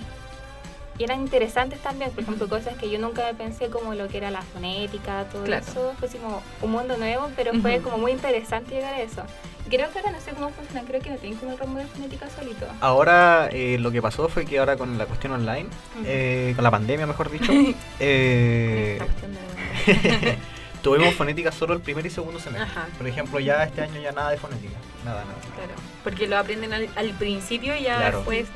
y 0.99 1.03
eran 1.05 1.21
interesantes 1.21 1.81
también. 1.81 2.11
Por 2.11 2.23
ejemplo, 2.23 2.49
cosas 2.49 2.77
que 2.77 2.91
yo 2.91 2.99
nunca 2.99 3.23
pensé 3.39 3.69
como 3.69 3.95
lo 3.95 4.09
que 4.09 4.19
era 4.19 4.31
la 4.31 4.43
fonética, 4.43 5.25
todo 5.33 5.45
Claro. 5.45 5.65
eso. 5.67 5.95
Fue 5.99 6.09
como 6.21 6.43
un 6.63 6.71
mundo 6.71 6.97
nuevo, 6.99 7.31
pero 7.37 7.53
fue 7.61 7.77
Ujú. 7.79 7.85
como 7.85 7.99
muy 7.99 8.13
interesante 8.13 8.75
llegar 8.75 8.95
a 8.95 9.01
eso. 9.03 9.23
Creo 9.71 9.91
que 9.91 9.99
ahora 9.99 10.13
no 10.13 10.21
sé 10.21 10.33
cómo 10.33 10.51
funciona, 10.51 10.83
creo 10.87 11.01
que 11.01 11.09
no 11.09 11.17
tienen 11.17 11.39
como 11.39 11.53
el 11.53 11.59
ramo 11.59 11.79
de 11.79 11.87
fonética 11.87 12.29
solito. 12.29 12.67
Ahora 12.83 13.49
eh, 13.51 13.79
lo 13.81 13.91
que 13.91 14.03
pasó 14.03 14.29
fue 14.29 14.45
que 14.45 14.59
ahora 14.59 14.77
con 14.77 14.99
la 14.99 15.07
cuestión 15.07 15.33
online, 15.33 15.71
Ujú. 15.95 16.05
eh, 16.07 16.53
con 16.55 16.65
la 16.65 16.71
pandemia 16.71 17.07
mejor 17.07 17.31
dicho, 17.31 17.51
eh, 17.99 18.99
Esta 19.01 19.07
cuestión 19.07 19.33
de- 19.35 20.39
tuvimos 20.85 21.15
fonética 21.15 21.51
solo 21.51 21.75
el 21.75 21.81
primer 21.81 22.07
y 22.07 22.11
segundo 22.11 22.39
semestre. 22.39 22.71
Ajá. 22.71 22.87
Por 22.97 23.07
ejemplo, 23.09 23.41
ya 23.41 23.65
este 23.65 23.81
año 23.83 24.01
ya 24.01 24.13
nada 24.13 24.31
de 24.31 24.37
fonética. 24.37 24.75
Nada, 25.05 25.25
nada. 25.25 25.35
Claro, 25.57 25.73
porque 26.05 26.27
lo 26.29 26.39
aprenden 26.39 26.73
al, 26.73 26.89
al 26.95 27.11
principio 27.11 27.75
y 27.77 27.83
ya 27.83 27.97
Claro. 27.97 28.19
después 28.19 28.47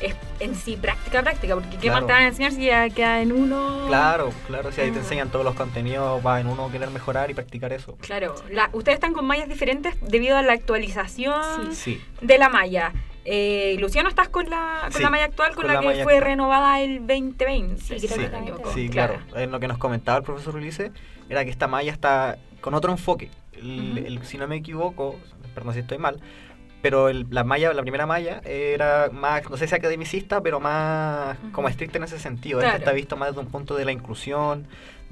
es 0.00 0.14
en 0.40 0.54
sí 0.56 0.76
práctica, 0.76 1.22
práctica, 1.22 1.54
porque 1.54 1.70
¿qué 1.70 1.76
Claro. 1.76 2.00
más 2.00 2.06
te 2.06 2.12
van 2.12 2.22
a 2.22 2.26
enseñar 2.26 2.52
si 2.52 2.64
ya 2.66 2.88
queda 2.90 3.22
en 3.22 3.32
uno? 3.32 3.84
Claro, 3.86 4.32
claro, 4.48 4.72
si 4.72 4.80
ahí 4.80 4.90
te 4.90 4.98
Ah. 4.98 5.02
enseñan 5.02 5.30
todos 5.30 5.44
los 5.44 5.54
contenidos, 5.54 6.20
va 6.26 6.40
en 6.40 6.48
uno 6.48 6.70
querer 6.72 6.90
mejorar 6.90 7.30
y 7.30 7.34
practicar 7.34 7.72
eso. 7.72 7.96
Claro, 8.00 8.34
la- 8.50 8.68
ustedes 8.72 8.96
están 8.96 9.12
con 9.12 9.24
mallas 9.24 9.48
diferentes 9.48 9.94
debido 10.02 10.36
a 10.36 10.42
la 10.42 10.52
actualización 10.52 11.74
Sí, 11.74 12.02
de 12.20 12.38
la 12.38 12.48
malla. 12.48 12.92
Eh, 13.24 13.76
Luciano, 13.80 14.08
¿estás 14.08 14.28
con 14.28 14.48
la, 14.50 14.80
con 14.82 14.92
Sí, 14.92 15.02
la 15.02 15.10
malla 15.10 15.24
actual, 15.24 15.54
con, 15.54 15.62
con 15.64 15.66
la, 15.68 15.74
la 15.74 15.80
que 15.80 16.02
fue 16.02 16.14
actual. 16.14 16.22
renovada 16.22 16.80
el 16.82 16.98
2020? 17.06 17.76
Sí, 17.82 17.98
si 17.98 18.06
creo 18.08 18.28
no 18.30 18.44
que 18.46 18.52
me 18.52 18.58
sí. 18.70 18.70
sí, 18.74 18.88
claro. 18.88 19.18
En 19.34 19.50
lo 19.50 19.60
que 19.60 19.68
nos 19.68 19.78
comentaba 19.78 20.18
el 20.18 20.24
profesor 20.24 20.56
Ulises, 20.56 20.90
era 21.28 21.44
que 21.44 21.50
esta 21.50 21.66
malla 21.66 21.90
está 21.92 22.38
con 22.60 22.74
otro 22.74 22.92
enfoque. 22.92 23.30
El- 23.54 24.20
si 24.24 24.36
no 24.36 24.46
me 24.46 24.56
equivoco, 24.56 25.18
perdón 25.54 25.72
si 25.74 25.80
estoy 25.80 25.98
mal, 25.98 26.20
pero 26.84 27.08
el- 27.08 27.26
la 27.30 27.44
malla, 27.44 27.72
la 27.72 27.80
primera 27.80 28.04
malla 28.04 28.42
era 28.44 29.08
más, 29.10 29.48
no 29.48 29.56
sé 29.56 29.66
si 29.66 29.74
academicista, 29.74 30.42
pero 30.42 30.60
más 30.60 31.34
como 31.52 31.68
estricta 31.70 31.96
en 31.96 32.04
ese 32.04 32.18
sentido. 32.18 32.58
Claro. 32.58 32.74
Este 32.74 32.84
está 32.84 32.92
visto 32.92 33.16
más 33.16 33.30
desde 33.30 33.40
un 33.40 33.46
punto 33.50 33.74
de 33.74 33.86
la 33.86 33.92
inclusión, 33.92 34.66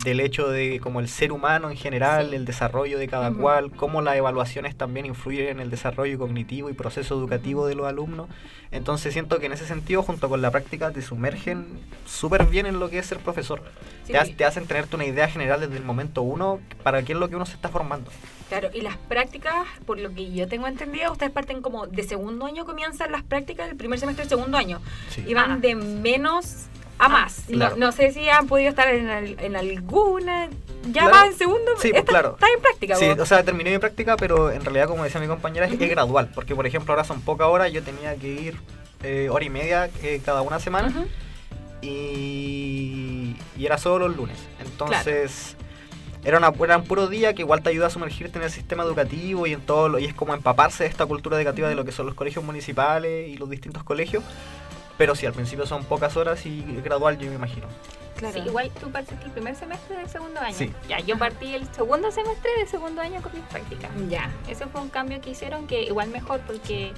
del 0.04 0.20
hecho 0.20 0.50
de 0.50 0.80
como 0.80 1.00
el 1.00 1.08
ser 1.08 1.32
humano 1.32 1.70
en 1.70 1.76
general, 1.78 2.28
Sí. 2.28 2.36
el 2.36 2.44
desarrollo 2.44 2.98
de 2.98 3.08
cada 3.08 3.32
cual, 3.32 3.70
cómo 3.70 4.02
las 4.02 4.16
evaluaciones 4.16 4.76
también 4.76 5.06
influyen 5.06 5.48
en 5.48 5.60
el 5.60 5.70
desarrollo 5.70 6.18
cognitivo 6.18 6.68
y 6.68 6.74
proceso 6.74 7.14
educativo 7.18 7.66
de 7.66 7.74
los 7.74 7.86
alumnos. 7.86 8.28
Entonces 8.70 9.14
siento 9.14 9.38
que 9.38 9.46
en 9.46 9.52
ese 9.52 9.64
sentido, 9.66 10.02
junto 10.02 10.28
con 10.28 10.42
la 10.42 10.50
práctica, 10.50 10.90
te 10.90 11.00
sumergen 11.00 11.78
súper 12.04 12.44
bien 12.44 12.66
en 12.66 12.80
lo 12.80 12.90
que 12.90 12.98
es 12.98 13.06
ser 13.06 13.16
profesor. 13.18 13.62
Sí, 14.04 14.12
Te, 14.12 14.18
te 14.34 14.44
hacen 14.44 14.66
tenerte 14.66 14.94
una 14.96 15.06
idea 15.06 15.26
general 15.28 15.60
desde 15.60 15.78
el 15.78 15.84
momento 15.84 16.20
uno 16.20 16.60
para 16.82 17.02
qué 17.02 17.14
es 17.14 17.18
lo 17.18 17.30
que 17.30 17.36
uno 17.36 17.46
se 17.46 17.54
está 17.54 17.70
formando. 17.70 18.10
Claro, 18.60 18.70
y 18.74 18.82
las 18.82 18.96
prácticas, 18.98 19.54
por 19.86 19.98
lo 19.98 20.12
que 20.14 20.30
yo 20.32 20.46
tengo 20.46 20.66
entendido, 20.66 21.10
ustedes 21.12 21.32
parten 21.32 21.62
como 21.62 21.86
de 21.86 22.02
segundo 22.02 22.44
año, 22.46 22.64
comienzan 22.66 23.10
las 23.10 23.22
prácticas 23.22 23.66
del 23.68 23.76
primer 23.76 23.98
semestre 23.98 24.24
del 24.24 24.28
segundo 24.28 24.58
año. 24.58 24.80
Sí. 25.10 25.24
Y 25.26 25.34
van 25.34 25.52
Ah. 25.52 25.56
de 25.56 25.74
menos 25.74 26.66
a 26.98 27.08
más. 27.08 27.48
No- 27.48 27.56
claro. 27.56 27.76
no, 27.76 27.92
sé 27.92 28.12
si 28.12 28.28
han 28.28 28.46
podido 28.46 28.68
estar 28.68 28.88
en, 28.94 29.08
al- 29.08 29.36
en 29.40 29.56
alguna. 29.56 30.48
Ya 30.90 31.02
Claro. 31.02 31.10
va 31.16 31.26
en 31.26 31.34
segundo. 31.34 31.72
Sí, 31.78 31.88
pues, 31.90 32.00
esta 32.00 32.10
claro. 32.10 32.32
Está 32.34 32.46
en 32.54 32.60
práctica. 32.60 32.96
Sí, 32.96 33.08
vos. 33.08 33.18
o 33.20 33.26
sea, 33.26 33.42
terminé 33.42 33.70
mi 33.70 33.78
práctica, 33.78 34.16
pero 34.16 34.50
en 34.50 34.62
realidad, 34.64 34.86
como 34.88 35.02
decía 35.04 35.20
mi 35.20 35.26
compañera, 35.28 35.66
es, 35.66 35.78
gradual. 35.78 36.30
Porque, 36.34 36.54
por 36.54 36.66
ejemplo, 36.66 36.92
ahora 36.92 37.04
son 37.04 37.20
pocas 37.22 37.46
horas, 37.48 37.72
yo 37.72 37.82
tenía 37.82 38.14
que 38.16 38.28
ir 38.28 38.56
eh, 39.02 39.28
hora 39.30 39.44
y 39.44 39.50
media 39.50 39.90
eh, 40.02 40.20
cada 40.24 40.42
una 40.42 40.60
semana. 40.60 40.92
Y 41.82 43.36
era 43.58 43.78
solo 43.78 44.08
los 44.08 44.16
lunes. 44.16 44.38
Entonces, 44.60 45.56
era, 46.24 46.38
una, 46.38 46.52
era 46.64 46.76
un 46.76 46.84
puro 46.84 47.08
día 47.08 47.34
que 47.34 47.42
igual 47.42 47.62
te 47.62 47.70
ayuda 47.70 47.88
a 47.88 47.90
sumergirte 47.90 48.38
en 48.38 48.44
el 48.44 48.50
sistema 48.50 48.82
educativo 48.84 49.46
y 49.46 49.52
en 49.54 49.60
todo 49.60 49.88
lo, 49.88 49.98
y 49.98 50.04
es 50.06 50.14
como 50.14 50.34
empaparse 50.34 50.84
de 50.84 50.90
esta 50.90 51.06
cultura 51.06 51.36
educativa 51.36 51.68
de 51.68 51.74
lo 51.74 51.84
que 51.84 51.92
son 51.92 52.06
los 52.06 52.14
colegios 52.14 52.44
municipales 52.44 53.28
y 53.28 53.36
los 53.36 53.50
distintos 53.50 53.82
colegios. 53.82 54.22
Pero 54.98 55.14
sí, 55.14 55.26
al 55.26 55.32
principio 55.32 55.66
son 55.66 55.84
pocas 55.84 56.16
horas 56.16 56.44
y 56.46 56.62
gradual 56.84 57.18
yo 57.18 57.28
me 57.28 57.36
imagino. 57.36 57.66
Claro. 58.16 58.34
Sí, 58.34 58.40
igual 58.46 58.70
tú 58.78 58.90
partiste 58.90 59.24
el 59.24 59.32
primer 59.32 59.56
semestre 59.56 59.96
del 59.96 60.08
segundo 60.08 60.38
año. 60.40 60.54
Sí. 60.54 60.70
Ya, 60.88 61.00
yo 61.00 61.18
partí 61.18 61.54
el 61.54 61.66
segundo 61.74 62.10
semestre 62.12 62.50
del 62.58 62.68
segundo 62.68 63.00
año 63.00 63.20
con 63.20 63.32
mis 63.32 63.42
prácticas. 63.44 63.90
Ya. 64.08 64.30
Ese 64.48 64.66
fue 64.66 64.80
un 64.80 64.90
cambio 64.90 65.20
que 65.20 65.30
hicieron 65.30 65.66
que 65.66 65.82
igual 65.82 66.10
mejor 66.10 66.40
porque, 66.46 66.92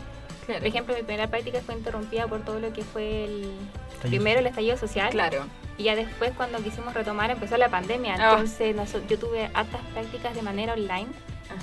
Claro. 0.45 0.61
por 0.61 0.69
ejemplo, 0.69 0.95
mi 0.95 1.03
primera 1.03 1.29
práctica 1.29 1.61
fue 1.65 1.77
interrumpida 1.77 2.27
por 2.27 2.41
todo 2.43 2.59
lo 2.61 2.73
que 2.75 2.83
fue 2.85 3.25
el 3.25 3.51
Estallido 4.05 4.23
primero 4.23 4.41
el 4.41 4.47
estallido 4.47 4.77
social 4.77 5.11
Claro. 5.11 5.47
y 5.79 5.85
ya 5.85 5.97
después 5.97 6.33
cuando 6.37 6.59
quisimos 6.63 6.95
retomar 6.95 7.31
empezó 7.31 7.57
la 7.57 7.69
pandemia. 7.69 8.15
Ah. 8.19 8.33
Entonces 8.33 8.77
noso- 8.77 9.07
yo 9.09 9.19
tuve 9.19 9.51
hartas 9.55 9.81
prácticas 9.93 10.35
de 10.35 10.43
manera 10.43 10.75
online 10.75 11.07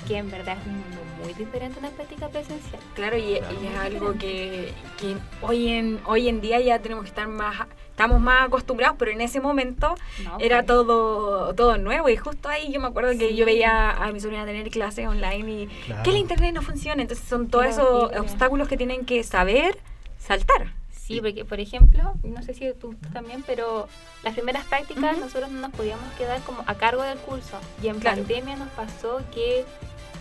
que 0.08 0.16
en 0.16 0.30
verdad 0.30 0.56
es 0.58 0.66
un 0.66 0.72
mundo 0.78 0.96
muy 1.22 1.34
diferente 1.34 1.76
a 1.76 1.80
una 1.80 1.90
práctica 1.90 2.28
presencial. 2.28 2.80
Claro, 2.94 3.16
y, 3.18 3.36
Claro. 3.38 3.56
y 3.62 3.66
es 3.66 3.78
algo 3.78 4.14
que, 4.14 4.72
que 4.98 5.16
hoy 5.42 5.68
en 5.68 6.00
hoy 6.06 6.28
en 6.28 6.40
día 6.40 6.60
ya 6.60 6.78
tenemos 6.78 7.04
que 7.04 7.08
estar 7.10 7.28
más 7.28 7.66
estamos 7.90 8.20
más 8.20 8.46
acostumbrados, 8.46 8.96
pero 8.98 9.10
en 9.10 9.20
ese 9.20 9.38
momento 9.40 9.94
¿no? 10.24 10.38
era 10.40 10.58
Fue- 10.58 10.66
todo 10.66 11.54
todo 11.54 11.76
nuevo 11.78 12.08
y 12.08 12.16
justo 12.16 12.48
ahí 12.48 12.72
yo 12.72 12.80
me 12.80 12.86
acuerdo 12.88 13.10
que 13.10 13.28
Sí. 13.30 13.36
yo 13.36 13.44
veía 13.44 13.90
a 13.90 14.10
mi 14.12 14.20
sobrina 14.20 14.46
tener 14.46 14.70
clases 14.70 15.06
online 15.06 15.50
y 15.50 15.66
Claro. 15.86 16.02
que 16.04 16.10
el 16.10 16.16
internet 16.16 16.54
no 16.54 16.62
funciona, 16.62 17.02
entonces 17.02 17.26
son 17.28 17.48
todos 17.48 17.66
esos 17.66 18.12
obstáculos 18.18 18.68
que 18.68 18.76
tienen 18.78 19.04
que 19.04 19.22
saber 19.24 19.78
saltar. 20.18 20.72
Sí, 21.04 21.20
porque 21.20 21.44
por 21.44 21.58
ejemplo, 21.58 22.14
no 22.22 22.42
sé 22.42 22.54
si 22.54 22.72
tú, 22.74 22.94
también, 23.12 23.42
pero 23.46 23.88
las 24.22 24.34
primeras 24.34 24.64
prácticas 24.66 25.18
nosotros 25.18 25.50
no 25.50 25.60
nos 25.60 25.72
podíamos 25.72 26.10
quedar 26.16 26.40
como 26.42 26.62
a 26.66 26.74
cargo 26.76 27.02
del 27.02 27.18
curso. 27.18 27.58
Y 27.82 27.88
en 27.88 27.98
Claro. 27.98 28.18
pandemia 28.18 28.56
nos 28.56 28.68
pasó 28.70 29.20
que 29.34 29.64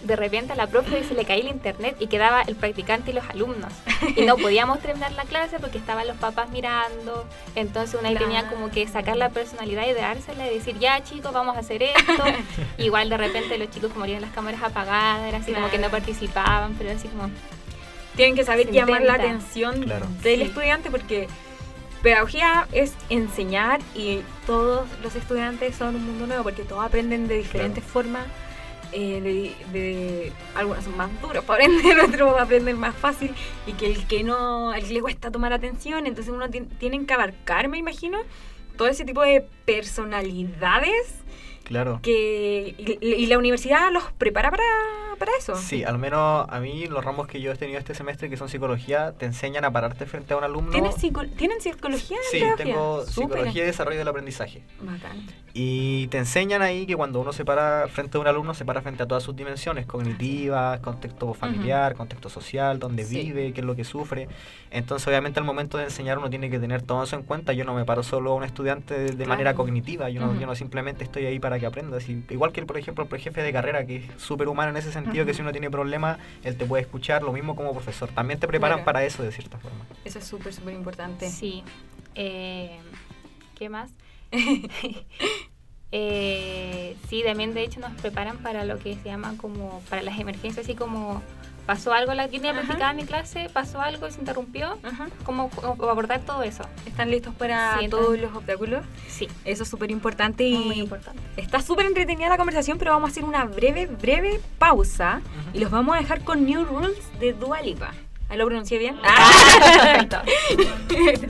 de 0.03 0.15
repente 0.15 0.53
a 0.53 0.55
la 0.55 0.65
profe 0.65 1.03
se 1.03 1.13
le 1.13 1.23
caía 1.25 1.43
el 1.43 1.49
internet 1.49 1.95
y 1.99 2.07
quedaba 2.07 2.41
el 2.41 2.55
practicante 2.55 3.11
y 3.11 3.13
los 3.13 3.29
alumnos. 3.29 3.71
Y 4.15 4.21
no 4.25 4.35
podíamos 4.37 4.79
terminar 4.81 5.11
la 5.11 5.25
clase 5.25 5.59
porque 5.59 5.77
estaban 5.77 6.07
los 6.07 6.17
papás 6.17 6.49
mirando. 6.49 7.27
Entonces 7.55 7.99
una 7.99 8.09
ahí 8.09 8.15
tenía 8.17 8.41
Claro. 8.41 8.55
como 8.55 8.71
que 8.71 8.87
sacar 8.87 9.15
la 9.17 9.29
personalidad 9.29 9.85
y 9.87 9.93
dársela 9.93 10.51
y 10.51 10.55
decir, 10.55 10.79
ya 10.79 11.03
chicos, 11.03 11.31
vamos 11.31 11.55
a 11.55 11.59
hacer 11.59 11.83
esto. 11.95 12.23
Igual 12.79 13.09
de 13.11 13.17
repente 13.17 13.55
los 13.59 13.69
chicos 13.69 13.91
como 13.91 14.05
tenían 14.05 14.23
las 14.23 14.31
cámaras 14.31 14.63
apagadas, 14.63 15.27
era 15.27 15.37
así 15.37 15.53
como 15.53 15.69
que 15.69 15.77
no 15.77 15.89
Claro. 15.89 15.91
participaban, 16.03 16.73
pero 16.79 16.89
así 16.91 17.07
como... 17.07 17.29
Tienen 18.15 18.35
que 18.35 18.43
saber 18.43 18.69
llamar 18.71 19.01
la 19.03 19.13
atención 19.15 19.83
Claro. 19.83 20.05
del 20.21 20.39
Sí. 20.41 20.45
estudiante 20.47 20.91
porque 20.91 21.27
pedagogía 22.01 22.67
es 22.71 22.93
enseñar 23.09 23.79
y 23.95 24.21
todos 24.45 24.87
los 25.03 25.15
estudiantes 25.15 25.75
son 25.75 25.95
un 25.95 26.05
mundo 26.05 26.27
nuevo 26.27 26.43
porque 26.43 26.63
todos 26.63 26.83
aprenden 26.83 27.27
de 27.27 27.37
diferentes 27.37 27.83
formas. 27.83 28.25
eh, 28.93 29.53
de, 29.71 29.79
de- 29.79 30.33
algunos 30.53 30.83
son 30.83 30.97
más 30.97 31.09
duros 31.21 31.45
para 31.45 31.63
aprender, 31.63 31.97
otros 32.01 32.37
aprenden 32.37 32.77
más 32.77 32.93
fácil 32.93 33.33
y 33.65 33.71
que 33.71 33.85
el 33.85 34.05
que 34.05 34.21
no, 34.21 34.71
al 34.71 34.83
que 34.83 34.91
le 34.93 34.99
cuesta 34.99 35.31
tomar 35.31 35.53
atención, 35.53 36.07
entonces 36.07 36.33
uno 36.33 36.49
tien- 36.49 36.67
tiene 36.77 37.05
que 37.05 37.13
abarcar, 37.13 37.69
me 37.69 37.77
imagino, 37.77 38.19
todo 38.75 38.89
ese 38.89 39.05
tipo 39.05 39.21
de 39.21 39.45
personalidades 39.65 41.15
Claro. 41.63 41.99
que 42.03 42.75
y, 42.77 43.05
y 43.07 43.25
la 43.27 43.37
universidad 43.37 43.89
los 43.93 44.03
prepara 44.17 44.51
para, 44.51 44.63
para 45.21 45.31
eso. 45.37 45.55
Sí, 45.55 45.83
al 45.83 45.97
menos 45.99 46.45
a 46.49 46.59
mí 46.59 46.87
los 46.87 47.05
ramos 47.05 47.27
que 47.27 47.39
yo 47.39 47.51
he 47.51 47.55
tenido 47.55 47.77
este 47.79 47.93
semestre, 47.93 48.29
que 48.29 48.37
son 48.37 48.49
psicología, 48.49 49.13
te 49.17 49.25
enseñan 49.27 49.63
a 49.65 49.71
pararte 49.71 50.05
frente 50.07 50.33
a 50.33 50.37
un 50.37 50.43
alumno. 50.43 50.71
¿Tienes 50.71 50.95
psico- 50.95 51.25
¿Tienen 51.37 51.61
psicología? 51.61 52.17
en 52.17 52.23
Sí, 52.31 52.39
pedagogía? 52.39 52.65
tengo 52.65 53.01
Súper. 53.05 53.13
psicología 53.37 53.63
y 53.63 53.65
desarrollo 53.67 53.99
del 53.99 54.07
aprendizaje. 54.07 54.63
Bacán. 54.81 55.27
Y 55.53 56.07
te 56.07 56.17
enseñan 56.17 56.61
ahí 56.61 56.85
que 56.85 56.95
cuando 56.95 57.19
uno 57.19 57.33
se 57.33 57.43
para 57.45 57.87
frente 57.89 58.17
a 58.17 58.21
un 58.21 58.27
alumno, 58.27 58.53
se 58.53 58.63
para 58.65 58.81
frente 58.81 59.03
a 59.03 59.05
todas 59.07 59.21
sus 59.21 59.35
dimensiones, 59.35 59.85
cognitivas, 59.85 60.79
contexto 60.79 61.33
familiar, 61.33 61.93
contexto 61.95 62.29
social, 62.29 62.79
dónde 62.79 63.03
Sí. 63.03 63.17
vive, 63.21 63.51
qué 63.53 63.59
es 63.61 63.65
lo 63.67 63.75
que 63.75 63.83
sufre. 63.83 64.27
Entonces, 64.71 65.07
obviamente, 65.07 65.39
al 65.39 65.45
momento 65.45 65.77
de 65.77 65.83
enseñar 65.85 66.17
uno 66.17 66.29
tiene 66.29 66.49
que 66.49 66.57
tener 66.57 66.81
todo 66.81 67.03
eso 67.03 67.15
en 67.17 67.23
cuenta. 67.23 67.51
Yo 67.53 67.65
no 67.65 67.73
me 67.73 67.83
paro 67.85 68.01
solo 68.01 68.31
a 68.31 68.35
un 68.35 68.43
estudiante 68.45 68.93
de, 68.93 69.05
de 69.07 69.15
Claro. 69.15 69.29
manera 69.29 69.53
cognitiva, 69.53 70.09
yo 70.09 70.21
no, 70.21 70.39
yo 70.39 70.47
no 70.47 70.55
simplemente 70.55 71.03
estoy 71.03 71.25
ahí 71.25 71.37
para 71.39 71.59
que 71.59 71.65
aprenda. 71.65 71.97
Así- 71.97 72.23
igual 72.29 72.53
que, 72.53 72.65
por 72.65 72.77
ejemplo, 72.77 73.03
el 73.03 73.09
prejefe 73.09 73.41
de 73.43 73.51
carrera, 73.51 73.85
que 73.85 73.97
es 73.97 74.03
súper 74.17 74.47
humano 74.47 74.69
en 74.71 74.77
ese 74.77 74.91
sentido, 74.93 75.10
que 75.13 75.21
Ujú. 75.31 75.33
si 75.33 75.41
uno 75.41 75.51
tiene 75.51 75.69
problemas, 75.69 76.17
él 76.43 76.57
te 76.57 76.65
puede 76.65 76.83
escuchar, 76.83 77.23
lo 77.23 77.31
mismo 77.31 77.55
como 77.55 77.71
profesor. 77.73 78.09
También 78.09 78.39
te 78.39 78.47
preparan 78.47 78.77
Claro. 78.79 78.85
para 78.85 79.03
eso, 79.05 79.23
de 79.23 79.31
cierta 79.31 79.57
forma. 79.57 79.85
Eso 80.05 80.19
es 80.19 80.25
súper, 80.25 80.53
súper 80.53 80.73
importante. 80.73 81.29
Sí. 81.29 81.63
Eh, 82.15 82.79
¿Qué 83.55 83.69
más? 83.69 83.91
Eh, 85.93 86.95
sí, 87.09 87.21
también 87.25 87.53
de 87.53 87.63
hecho 87.63 87.81
nos 87.81 87.91
preparan 87.99 88.37
para 88.37 88.63
lo 88.63 88.79
que 88.79 88.95
se 88.95 89.03
llama 89.03 89.33
como 89.35 89.81
para 89.89 90.01
las 90.01 90.17
emergencias, 90.19 90.65
así 90.65 90.73
como 90.73 91.21
pasó 91.65 91.93
algo, 91.93 92.13
la 92.13 92.25
yo 92.25 92.31
tenía 92.33 92.51
Ajá. 92.51 92.59
planificada 92.61 92.93
mi 92.93 93.03
clase, 93.05 93.49
pasó 93.53 93.81
algo, 93.81 94.09
se 94.11 94.19
interrumpió, 94.19 94.77
Ajá. 94.83 95.07
¿cómo, 95.23 95.49
cómo 95.49 95.89
abordar 95.89 96.21
todo 96.21 96.43
eso? 96.43 96.63
¿Están 96.85 97.09
listos 97.11 97.33
para 97.35 97.79
Sí, 97.79 97.87
todos 97.89 98.17
los 98.19 98.35
obstáculos? 98.35 98.83
Sí, 99.07 99.27
Eso 99.45 99.63
es 99.63 99.69
súper 99.69 99.91
importante 99.91 100.43
y 100.43 100.57
muy 100.57 100.79
importante. 100.79 101.19
está 101.37 101.61
súper 101.61 101.85
entretenida 101.85 102.29
la 102.29 102.37
conversación, 102.37 102.77
pero 102.77 102.91
vamos 102.91 103.09
a 103.09 103.11
hacer 103.11 103.23
una 103.23 103.45
breve, 103.45 103.85
breve 103.85 104.39
pausa 104.57 105.21
y 105.53 105.59
los 105.59 105.71
vamos 105.71 105.95
a 105.95 105.99
dejar 105.99 106.23
con 106.23 106.45
New 106.45 106.65
Rules 106.65 106.97
de 107.19 107.33
Dua 107.33 107.61
Lipa. 107.61 107.91
¿Ahí 108.29 108.37
lo 108.37 108.45
pronuncié 108.45 108.77
bien? 108.77 108.97
Perfecto. 109.59 110.21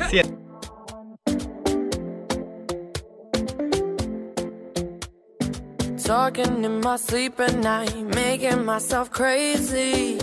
Sí, 0.09 0.21
Talking 6.11 6.65
in 6.65 6.81
my 6.81 6.97
sleep 6.97 7.39
at 7.39 7.55
night, 7.55 7.95
making 7.95 8.65
myself 8.65 9.09
crazy. 9.11 10.19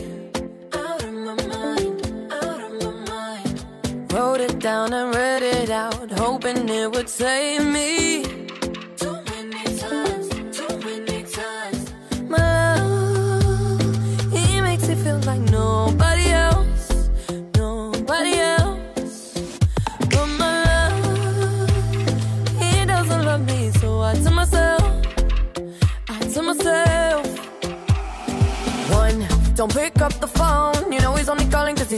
Out 0.75 1.03
of 1.03 1.15
my 1.15 1.35
mind, 1.47 2.31
out 2.31 2.61
of 2.61 2.73
my 2.83 2.93
mind. 3.09 4.13
Wrote 4.13 4.43
it 4.43 4.59
down 4.59 4.93
and 4.93 5.15
read 5.15 5.43
it 5.43 5.71
out, 5.71 6.11
hoping 6.11 6.69
it 6.69 6.93
would 6.93 7.09
save 7.09 7.65
me. 7.65 8.38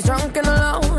Drunk 0.03 0.37
and 0.37 0.47
alone 0.47 0.90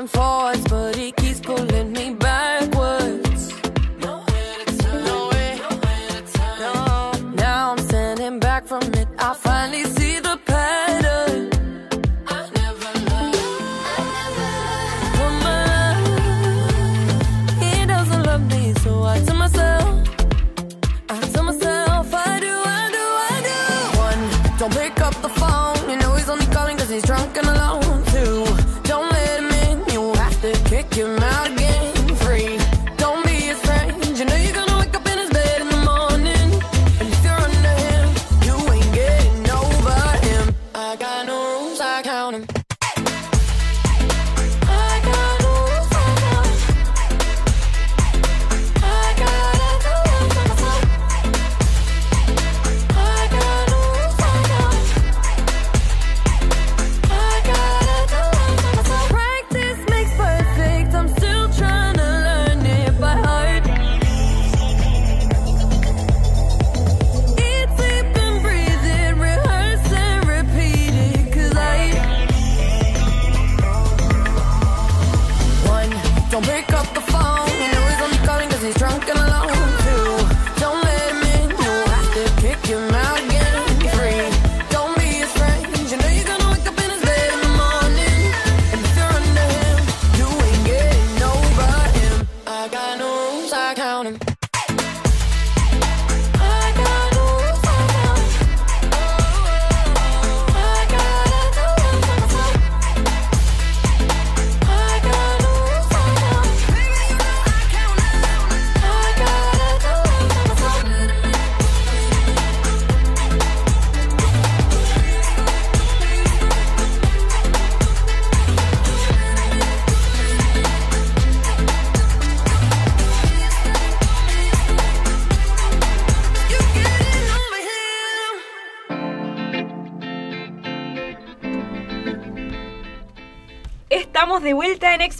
and 0.00 0.10
forth 0.10 0.59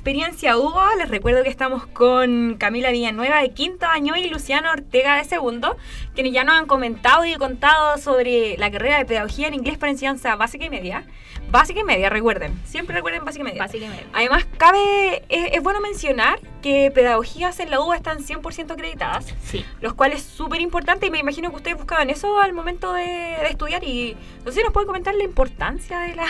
Experiencia 0.01 0.57
Hugo. 0.57 0.81
Les 0.97 1.11
recuerdo 1.11 1.43
que 1.43 1.51
estamos 1.51 1.87
con 1.87 2.57
Camila 2.59 2.91
Villanueva 2.91 3.43
de 3.43 3.51
quinto 3.51 3.85
año 3.85 4.17
y 4.17 4.31
Luciano 4.31 4.71
Ortega 4.71 5.17
de 5.17 5.25
segundo, 5.25 5.77
quienes 6.15 6.33
ya 6.33 6.43
nos 6.43 6.55
han 6.55 6.65
comentado 6.65 7.27
y 7.27 7.35
contado 7.35 7.99
sobre 7.99 8.57
la 8.57 8.71
carrera 8.71 8.97
de 8.97 9.05
pedagogía 9.05 9.49
en 9.49 9.53
inglés 9.53 9.77
para 9.77 9.93
enseñanza 9.93 10.37
básica 10.37 10.65
y 10.65 10.71
media. 10.71 11.05
Básica 11.51 11.81
y 11.81 11.85
media, 11.85 12.09
recuerden. 12.11 12.59
Siempre 12.65 12.95
recuerden 12.95 13.25
básica 13.25 13.43
y 13.43 13.45
media. 13.45 13.63
Básicamente. 13.63 14.07
Además, 14.13 14.47
cabe, 14.57 15.25
es, 15.29 15.53
es 15.55 15.63
bueno 15.63 15.81
mencionar 15.81 16.39
que 16.63 16.91
pedagogías 16.95 17.59
en 17.61 17.71
la 17.71 17.81
UBA 17.81 17.97
están 17.97 18.19
100% 18.19 18.71
acreditadas, 18.73 19.35
Sí. 19.43 19.65
los 19.81 19.95
cuales 19.95 20.21
es 20.21 20.25
súper 20.27 20.61
importante 20.61 21.07
y 21.07 21.11
me 21.11 21.19
imagino 21.19 21.51
que 21.51 21.57
ustedes 21.57 21.77
buscaban 21.77 22.09
eso 22.11 22.39
al 22.41 22.53
momento 22.53 22.93
de, 22.93 23.03
de 23.03 23.47
estudiar 23.49 23.83
y 23.83 24.17
no 24.45 24.53
sé 24.53 24.59
si 24.59 24.63
nos 24.65 24.73
pueden 24.73 24.87
comentar 24.87 25.15
la 25.15 25.25
importancia 25.25 25.99
de 26.01 26.15
la, 26.15 26.27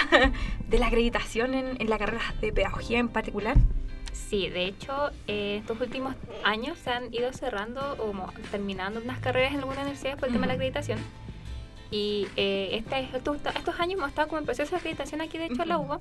de 0.68 0.78
la 0.78 0.86
acreditación 0.86 1.54
en, 1.54 1.80
en 1.80 1.90
la 1.90 1.98
carrera 1.98 2.22
de 2.40 2.52
pedagogía 2.52 2.98
en 2.98 3.08
particular. 3.08 3.56
Sí, 4.12 4.48
de 4.48 4.64
hecho, 4.66 5.10
eh, 5.26 5.56
estos 5.60 5.80
últimos 5.80 6.14
años 6.44 6.78
se 6.78 6.90
han 6.90 7.12
ido 7.12 7.32
cerrando 7.32 7.80
o 7.98 8.12
terminando 8.50 9.00
unas 9.00 9.18
carreras 9.18 9.52
en 9.52 9.58
algunas 9.58 9.80
universidades 9.80 10.18
por 10.18 10.28
el 10.28 10.32
tema 10.34 10.42
de 10.46 10.48
la 10.48 10.54
acreditación. 10.54 10.98
Y 11.90 12.28
eh, 12.36 12.70
este, 12.72 13.08
estos, 13.16 13.36
estos 13.56 13.80
años 13.80 13.94
hemos 13.98 14.08
estado 14.10 14.28
como 14.28 14.38
en 14.38 14.44
proceso 14.44 14.70
de 14.70 14.76
acreditación 14.76 15.20
aquí, 15.20 15.38
de 15.38 15.46
hecho, 15.46 15.62
en 15.62 15.68
la 15.68 15.78
Ujú. 15.78 15.86
UBA. 15.94 16.00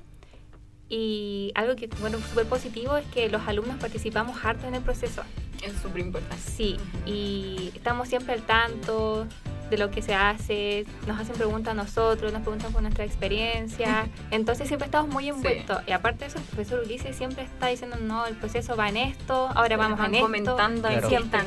Y 0.88 1.52
algo 1.54 1.76
que, 1.76 1.86
bueno, 2.00 2.18
súper 2.18 2.46
positivo 2.46 2.96
es 2.96 3.06
que 3.06 3.28
los 3.28 3.46
alumnos 3.46 3.76
participamos 3.78 4.44
harto 4.44 4.66
en 4.66 4.74
el 4.74 4.82
proceso. 4.82 5.22
Es 5.62 5.74
súper 5.80 6.00
importante. 6.00 6.36
Sí, 6.42 6.76
y 7.06 7.70
estamos 7.74 8.08
siempre 8.08 8.34
al 8.34 8.42
tanto 8.42 9.26
de 9.70 9.78
lo 9.78 9.92
que 9.92 10.02
se 10.02 10.14
hace, 10.14 10.84
nos 11.06 11.20
hacen 11.20 11.36
preguntas 11.36 11.72
a 11.72 11.74
nosotros, 11.74 12.32
nos 12.32 12.42
preguntan 12.42 12.72
por 12.72 12.82
nuestra 12.82 13.04
experiencia, 13.04 14.08
entonces 14.32 14.66
siempre 14.66 14.86
estamos 14.86 15.12
muy 15.12 15.28
envueltos. 15.28 15.78
Y 15.86 15.92
aparte 15.92 16.20
de 16.24 16.26
eso, 16.26 16.38
el 16.38 16.44
profesor 16.44 16.82
Ulises 16.84 17.14
siempre 17.14 17.44
está 17.44 17.68
diciendo, 17.68 17.96
no, 18.00 18.26
el 18.26 18.34
proceso 18.34 18.74
va 18.74 18.88
en 18.88 18.96
esto, 18.96 19.48
ahora 19.54 19.76
vamos 19.76 19.96
van 19.98 20.08
en 20.08 20.14
esto. 20.16 20.26
comentando 20.26 20.88
Claro. 20.88 21.06
y 21.06 21.08
siempre. 21.08 21.40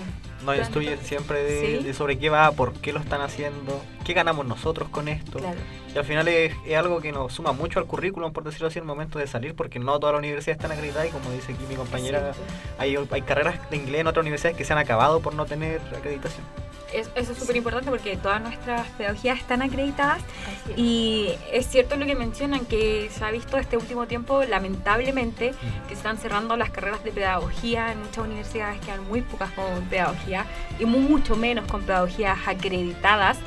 Nos 0.46 0.58
instruyen 0.58 1.00
siempre 1.04 1.44
de, 1.44 1.78
Sí. 1.80 1.84
de 1.84 1.94
sobre 1.94 2.18
qué 2.18 2.30
va, 2.30 2.52
por 2.52 2.74
qué 2.74 2.92
lo 2.94 3.00
están 3.00 3.22
haciendo, 3.22 3.82
qué 4.06 4.14
ganamos 4.14 4.46
nosotros 4.46 4.90
con 4.90 5.08
esto. 5.08 5.40
Claro. 5.40 5.58
Y 5.94 5.98
al 5.98 6.06
final 6.06 6.28
es, 6.28 6.54
es 6.66 6.76
algo 6.76 7.00
que 7.02 7.12
nos 7.12 7.32
suma 7.34 7.52
mucho 7.52 7.80
al 7.80 7.86
currículum, 7.86 8.34
por 8.34 8.44
decirlo 8.44 8.68
así, 8.68 8.80
en 8.80 8.84
el 8.84 8.88
momento 8.88 9.20
de 9.20 9.28
salir, 9.28 9.56
porque 9.56 9.80
no 9.80 10.00
todas 10.00 10.14
las 10.14 10.20
universidades 10.20 10.58
están 10.58 10.72
acreditadas 10.72 11.08
y 11.08 11.12
como 11.12 11.30
dice 11.32 11.54
aquí 11.54 11.64
mi 11.70 11.76
compañera, 11.76 12.32
hay, 12.78 12.96
hay 13.12 13.22
carreras 13.22 13.70
de 13.70 13.78
inglés 13.78 14.02
en 14.02 14.08
otras 14.08 14.22
universidades 14.24 14.58
que 14.58 14.66
se 14.66 14.74
han 14.74 14.80
acabado 14.80 15.20
por 15.22 15.34
no 15.36 15.46
tener 15.46 15.80
acreditación. 15.96 16.46
Es- 16.94 17.10
eso 17.16 17.32
es 17.32 17.38
súper 17.38 17.56
importante 17.58 17.90
porque 17.90 18.16
todas 18.18 18.42
nuestras 18.42 18.88
pedagogías 18.98 19.40
están 19.40 19.62
acreditadas 19.62 20.22
es. 20.70 20.78
Y 20.78 21.30
es 21.52 21.68
cierto 21.68 21.96
lo 21.96 22.06
que 22.06 22.16
mencionan, 22.16 22.66
que 22.66 23.10
se 23.12 23.26
ha 23.26 23.32
visto 23.32 23.58
este 23.58 23.78
último 23.78 24.06
tiempo, 24.08 24.44
lamentablemente, 24.44 25.54
que 25.88 25.90
se 25.90 25.94
están 25.96 26.18
cerrando 26.18 26.56
las 26.58 26.70
carreras 26.70 27.04
de 27.04 27.12
pedagogía. 27.12 27.92
En 27.92 28.00
muchas 28.00 28.20
universidades 28.26 28.80
quedan 28.82 29.08
muy 29.08 29.22
pocas 29.22 29.50
con 29.52 29.82
pedagogía 29.90 30.46
y 30.80 30.86
mu- 30.86 31.00
mucho 31.00 31.36
menos 31.36 31.66
con 31.70 31.82
pedagogías 31.84 32.38
acreditadas. 32.48 33.38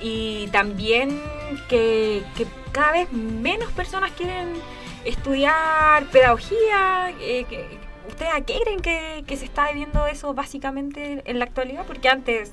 Y 0.00 0.48
también 0.48 1.20
que, 1.68 2.22
que 2.36 2.46
cada 2.72 2.92
vez 2.92 3.12
menos 3.12 3.70
personas 3.72 4.10
quieren 4.12 4.48
estudiar 5.04 6.04
pedagogía. 6.06 7.10
eh, 7.20 7.44
que- 7.48 7.80
¿Ustedes 8.08 8.32
a 8.34 8.40
qué 8.42 8.58
creen 8.62 8.80
que, 8.80 9.24
que 9.26 9.36
se 9.36 9.44
está 9.44 9.68
viviendo 9.68 10.06
eso 10.06 10.34
básicamente 10.34 11.22
en 11.24 11.38
la 11.38 11.44
actualidad? 11.44 11.84
Porque 11.86 12.08
antes 12.08 12.52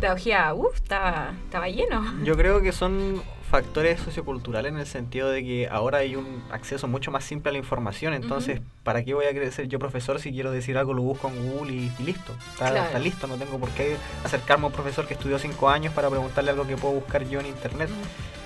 pedagogía, 0.00 0.52
uff, 0.54 0.74
estaba, 0.76 1.32
estaba 1.44 1.68
lleno. 1.68 2.02
Yo 2.24 2.36
creo 2.36 2.60
que 2.60 2.72
son 2.72 3.22
factores 3.50 4.00
socioculturales 4.00 4.70
en 4.72 4.78
el 4.78 4.86
sentido 4.86 5.28
de 5.28 5.42
que 5.42 5.68
ahora 5.68 5.98
hay 5.98 6.14
un 6.14 6.40
acceso 6.52 6.86
mucho 6.86 7.10
más 7.10 7.24
simple 7.24 7.50
a 7.50 7.52
la 7.52 7.58
información, 7.58 8.14
entonces, 8.14 8.60
¿para 8.84 9.02
qué 9.04 9.12
voy 9.12 9.24
a 9.26 9.50
ser 9.50 9.66
yo 9.66 9.80
profesor 9.80 10.20
si 10.20 10.30
quiero 10.30 10.52
decir 10.52 10.78
algo, 10.78 10.94
lo 10.94 11.02
busco 11.02 11.28
en 11.28 11.50
Google 11.50 11.72
y, 11.72 11.92
y 11.98 12.02
listo? 12.04 12.32
Está, 12.52 12.70
Claro. 12.70 12.84
está 12.86 12.98
listo, 13.00 13.26
no 13.26 13.34
tengo 13.36 13.58
por 13.58 13.70
qué 13.70 13.96
acercarme 14.24 14.64
a 14.64 14.66
un 14.68 14.72
profesor 14.72 15.04
que 15.08 15.14
estudió 15.14 15.36
cinco 15.40 15.68
años 15.68 15.92
para 15.92 16.08
preguntarle 16.08 16.50
algo 16.52 16.64
que 16.64 16.76
puedo 16.76 16.94
buscar 16.94 17.28
yo 17.28 17.40
en 17.40 17.46
internet. 17.46 17.90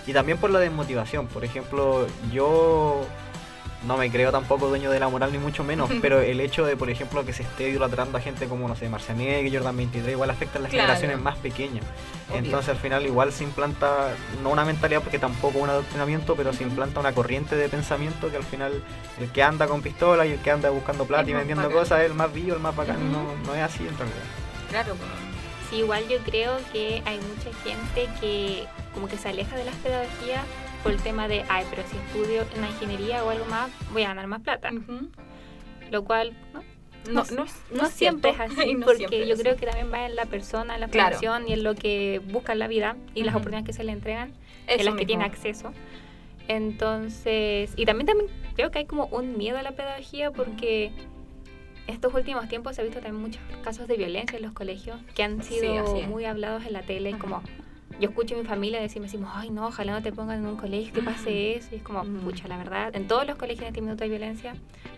Y 0.07 0.15
también 0.15 0.39
por 0.39 0.51
la 0.51 0.59
desmotivación, 0.59 1.27
por 1.27 1.45
ejemplo, 1.45 2.07
yo 2.33 3.07
no 3.87 3.97
me 3.97 4.11
creo 4.11 4.31
tampoco 4.33 4.69
dueño 4.69 4.91
de 4.91 4.99
la 5.01 5.09
moral 5.09 5.31
ni 5.33 5.39
mucho 5.39 5.63
menos, 5.65 5.91
pero 6.03 6.21
el 6.21 6.41
hecho 6.41 6.65
de, 6.65 6.77
por 6.77 6.91
ejemplo, 6.91 7.25
que 7.25 7.33
se 7.33 7.43
esté 7.43 7.69
idolatrando 7.69 8.19
a 8.19 8.21
gente 8.21 8.47
como, 8.47 8.67
no 8.69 8.77
sé, 8.77 8.89
Marcianegue, 8.89 9.51
Jordan 9.55 9.77
23, 9.77 10.13
igual 10.13 10.31
afecta 10.31 10.59
a 10.59 10.63
las 10.63 10.71
Claro. 10.71 10.85
generaciones 10.87 11.21
más 11.21 11.37
pequeñas. 11.39 11.85
Obvio. 12.31 12.39
Entonces 12.39 12.71
al 12.71 12.77
final 12.79 13.05
igual 13.07 13.33
se 13.33 13.45
implanta, 13.45 14.09
no 14.43 14.51
una 14.51 14.65
mentalidad 14.65 15.03
porque 15.03 15.19
tampoco 15.19 15.59
un 15.59 15.69
adoctrinamiento, 15.71 16.35
pero 16.37 16.53
se 16.53 16.63
implanta 16.63 17.01
una 17.01 17.13
corriente 17.13 17.57
de 17.57 17.69
pensamiento 17.69 18.31
que 18.31 18.37
al 18.37 18.45
final 18.45 18.83
el 19.21 19.31
que 19.31 19.43
anda 19.43 19.67
con 19.67 19.83
pistola 19.83 20.25
y 20.27 20.33
el 20.33 20.39
que 20.41 20.51
anda 20.51 20.71
buscando 20.71 21.05
plata 21.05 21.29
y 21.29 21.35
vendiendo 21.35 21.65
bacán. 21.65 21.79
cosas 21.79 22.01
es 22.01 22.07
el 22.07 22.15
más 22.15 22.33
vivo, 22.33 22.55
el 22.55 22.61
más 22.61 22.75
bacán, 22.75 23.13
no, 23.13 23.35
no 23.47 23.55
es 23.55 23.63
así 23.63 23.87
en 23.87 23.97
realidad. 23.97 24.25
Claro, 24.71 24.95
pues. 24.95 25.11
Sí, 25.71 25.77
igual 25.77 26.07
yo 26.09 26.19
creo 26.19 26.59
que 26.73 27.03
hay 27.07 27.19
mucha 27.19 27.51
gente 27.65 28.09
que 28.21 28.67
como 28.93 29.09
que 29.09 29.17
se 29.17 29.29
aleja 29.29 29.57
de 29.57 29.65
las 29.65 29.75
pedagogías 29.77 30.43
por 30.85 30.93
el 30.93 31.01
tema 31.03 31.27
de, 31.27 31.45
ay, 31.49 31.65
pero 31.71 31.83
si 31.89 31.97
estudio 31.97 32.45
una 32.57 32.69
ingeniería 32.69 33.25
o 33.25 33.31
algo 33.31 33.47
más, 33.47 33.71
voy 33.93 34.03
a 34.03 34.09
ganar 34.09 34.27
más 34.29 34.43
plata. 34.43 34.71
Ujú. 34.73 35.09
Lo 35.91 36.05
cual 36.05 36.37
no, 36.53 36.63
No, 37.11 37.25
no, 37.35 37.47
no, 37.73 37.87
siempre 37.87 38.31
es 38.33 38.39
así, 38.41 38.77
porque 38.85 39.27
yo 39.27 39.37
creo 39.37 39.57
que 39.57 39.67
también 39.67 39.91
va 39.93 40.05
en 40.07 40.15
la 40.15 40.27
persona, 40.27 40.75
en 40.75 40.83
la 40.83 40.89
Claro. 40.89 41.17
formación 41.19 41.49
y 41.49 41.55
en 41.55 41.65
lo 41.65 41.75
que 41.75 42.21
busca 42.31 42.53
en 42.53 42.59
la 42.59 42.69
vida 42.69 42.97
y 43.15 43.25
las 43.25 43.35
Ujú. 43.35 43.39
oportunidades 43.41 43.67
que 43.67 43.73
se 43.73 43.83
le 43.83 43.93
entregan, 43.93 44.33
Eso 44.67 44.81
en 44.81 44.85
las 44.85 44.95
que 44.95 45.01
mismo. 45.01 45.07
tiene 45.07 45.25
acceso. 45.25 45.73
Entonces, 46.49 47.73
y 47.77 47.87
también, 47.87 48.07
también 48.07 48.31
creo 48.55 48.71
que 48.71 48.81
hay 48.81 48.85
como 48.87 49.07
un 49.07 49.39
miedo 49.39 49.57
a 49.57 49.63
la 49.63 49.73
pedagogía 49.73 50.31
porque 50.31 50.93
estos 51.87 52.13
últimos 52.13 52.49
tiempos 52.49 52.77
se 52.77 52.83
ha 52.83 52.85
visto 52.85 53.01
también 53.01 53.23
muchos 53.23 53.41
casos 53.63 53.89
de 53.89 53.97
violencia 53.97 54.37
en 54.37 54.43
los 54.43 54.53
colegios 54.53 54.99
que 55.15 55.23
han 55.23 55.43
Sí, 55.43 55.61
sido 55.61 55.97
es. 55.97 56.07
muy 56.09 56.27
hablados 56.27 56.65
en 56.67 56.75
la 56.75 56.83
tele, 56.83 57.11
Ujú. 57.11 57.19
como 57.21 57.43
yo 58.01 58.09
escucho 58.09 58.35
a 58.35 58.39
mi 58.39 58.45
familia 58.45 58.81
decirme, 58.81 59.07
decimos, 59.07 59.31
ay 59.35 59.51
no, 59.51 59.69
ojalá 59.69 59.93
no 59.93 60.03
te 60.03 60.13
pongan 60.13 60.41
en 60.41 60.47
un 60.47 60.57
colegio 60.57 60.93
que 60.93 61.03
pase 61.03 61.57
eso, 61.57 61.69
y 61.73 61.77
es 61.77 61.83
como, 61.83 62.01
Ujú. 62.03 62.19
pucha, 62.31 62.49
la 62.49 62.57
verdad, 62.57 62.95
en 62.97 63.07
todos 63.07 63.27
los 63.27 63.37
colegios 63.37 63.63
en 63.63 63.69
este 63.69 63.81
minuto 63.81 64.03
hay 64.05 64.11
violencia 64.11 64.55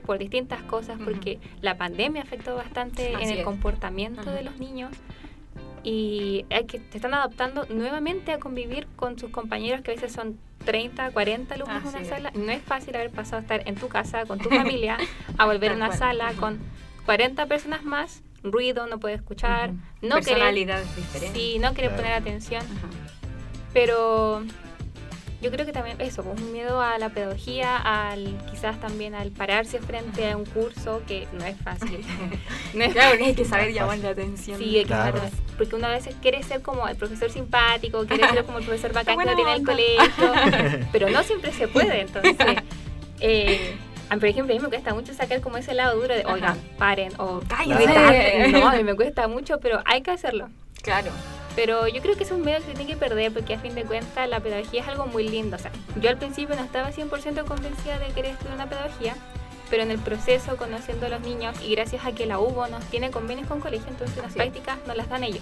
por 0.07 0.19
distintas 0.19 0.63
cosas, 0.63 0.97
Ujú. 0.97 1.05
porque 1.05 1.39
la 1.61 1.77
pandemia 1.77 2.23
afectó 2.23 2.55
bastante 2.57 3.15
Así 3.15 3.25
en 3.25 3.31
el 3.31 3.39
es. 3.41 3.45
comportamiento 3.45 4.31
de 4.31 4.43
los 4.45 4.59
niños 4.59 4.91
y 5.83 6.45
hay 6.51 6.65
que 6.65 6.79
se 6.91 6.97
están 6.97 7.15
adaptando 7.15 7.67
nuevamente 7.69 8.33
a 8.33 8.39
convivir 8.39 8.87
con 8.97 9.19
sus 9.19 9.31
compañeros 9.31 9.83
que 9.83 9.93
a 9.93 9.95
veces 9.95 10.13
son 10.13 10.39
30, 10.65 11.11
40 11.13 11.55
alumnos 11.55 11.83
en 11.83 11.89
una 11.89 12.01
es. 12.01 12.09
sala. 12.09 12.33
No 12.35 12.51
es 12.51 12.63
fácil 12.63 12.97
haber 12.97 13.11
pasado 13.11 13.37
a 13.39 13.41
estar 13.43 13.63
en 13.69 13.77
tu 13.77 13.89
casa 13.89 14.25
con 14.27 14.39
tu 14.39 14.49
familia 14.51 14.97
a 15.39 15.47
volver 15.47 15.73
a 15.73 15.75
una 15.77 15.87
cual. 15.89 15.99
sala 15.99 16.33
con 16.41 16.59
40 17.05 17.47
personas 17.47 17.85
más, 17.85 18.23
ruido, 18.53 18.87
no 18.87 18.99
puedes 18.99 19.19
escuchar, 19.21 19.71
no 20.03 20.17
querer, 20.21 20.55
diferentes. 20.97 21.33
sí, 21.33 21.59
no 21.59 21.73
Claro. 21.75 21.97
poner 21.97 22.13
atención, 22.15 22.63
pero 23.73 24.43
yo 25.43 25.51
creo 25.51 25.67
que 25.67 25.73
también 25.73 26.01
eso, 26.01 26.23
pues, 26.25 26.41
un 26.41 26.51
miedo 26.53 26.81
a 26.81 26.99
la 26.99 27.11
pedagogía, 27.11 27.77
al 27.77 28.37
quizás 28.51 28.81
también 28.81 29.15
al 29.15 29.31
pararse 29.33 29.79
frente 29.81 30.31
a 30.31 30.37
un 30.37 30.47
curso 30.47 31.03
que 31.07 31.29
no 31.33 31.45
es 31.45 31.57
fácil. 31.61 32.01
no 32.75 32.85
es 32.85 32.93
Claro, 32.93 33.11
porque 33.11 33.25
hay 33.27 33.35
que 33.35 33.45
saber 33.45 33.73
llamar 33.73 33.99
la 33.99 34.11
atención. 34.11 34.59
Sí, 34.59 34.77
hay 34.79 34.83
que 34.83 34.87
Claro. 34.89 35.19
saber, 35.19 35.33
porque 35.59 35.77
uno 35.77 35.87
a 35.89 35.91
veces 35.91 36.15
quiere 36.23 36.43
ser 36.43 36.63
como 36.63 36.89
el 36.89 36.97
profesor 36.97 37.31
simpático, 37.31 38.07
quiere 38.07 38.29
ser 38.33 38.45
como 38.45 38.59
el 38.59 38.65
profesor 38.65 38.93
bacán 38.95 39.19
que 39.19 39.25
uno 39.25 39.35
tiene 39.37 39.53
en 39.53 39.59
el 39.59 39.65
colegio, 39.67 40.87
pero 40.93 41.11
no 41.11 41.23
siempre 41.23 41.53
se 41.53 41.69
puede, 41.69 42.01
entonces, 42.01 42.57
eh, 43.21 43.77
a- 44.11 44.17
por 44.17 44.25
ejemplo, 44.27 44.55
a 44.55 44.57
mí 44.57 44.63
me 44.63 44.69
cuesta 44.69 44.95
mucho 44.95 45.13
sacar 45.15 45.41
como 45.41 45.57
ese 45.57 45.75
lado 45.75 45.97
duro 46.01 46.15
de, 46.15 46.25
oigan, 46.27 46.59
paren, 46.79 47.13
o 47.19 47.41
Cállate. 47.49 48.49
No, 48.53 48.69
a 48.69 48.73
mí 48.73 48.85
me 48.85 48.95
cuesta 48.95 49.29
mucho, 49.29 49.59
pero 49.61 49.81
hay 49.85 50.03
que 50.03 50.11
hacerlo. 50.11 50.49
Claro. 50.83 51.11
Pero 51.55 51.89
yo 51.89 52.03
creo 52.03 52.17
que 52.17 52.25
es 52.25 52.31
un 52.31 52.43
medio 52.43 52.59
que 52.59 52.67
se 52.67 52.73
tiene 52.75 52.87
que 52.93 52.97
perder 52.99 53.33
porque 53.33 53.55
a 53.55 53.59
fin 53.59 53.75
de 53.75 53.85
cuentas 53.85 54.29
la 54.29 54.41
pedagogía 54.41 54.83
es 54.83 54.89
algo 54.89 55.07
muy 55.07 55.27
lindo. 55.29 55.57
O 55.57 55.59
sea, 55.59 55.71
yo 56.01 56.11
al 56.11 56.19
principio 56.19 56.55
no 56.55 56.63
estaba 56.63 56.91
100% 56.93 57.45
convencida 57.47 57.99
de 57.99 58.09
querer 58.09 58.33
estudiar 58.33 58.55
una 58.57 58.69
pedagogía, 58.69 59.15
pero 59.71 59.83
en 59.83 59.91
el 59.91 59.99
proceso, 59.99 60.57
conociendo 60.59 61.07
a 61.07 61.09
los 61.09 61.21
niños 61.23 61.57
y 61.63 61.75
gracias 61.75 62.05
a 62.05 62.13
que 62.13 62.27
la 62.27 62.39
UBO 62.39 62.69
nos 62.69 62.85
tiene 62.85 63.11
convenios 63.11 63.49
con 63.49 63.61
colegios, 63.61 63.89
entonces 63.89 64.19
las 64.19 64.33
Sí. 64.33 64.39
prácticas 64.39 64.77
nos 64.87 64.97
las 64.99 65.09
dan 65.09 65.25
ellos. 65.25 65.41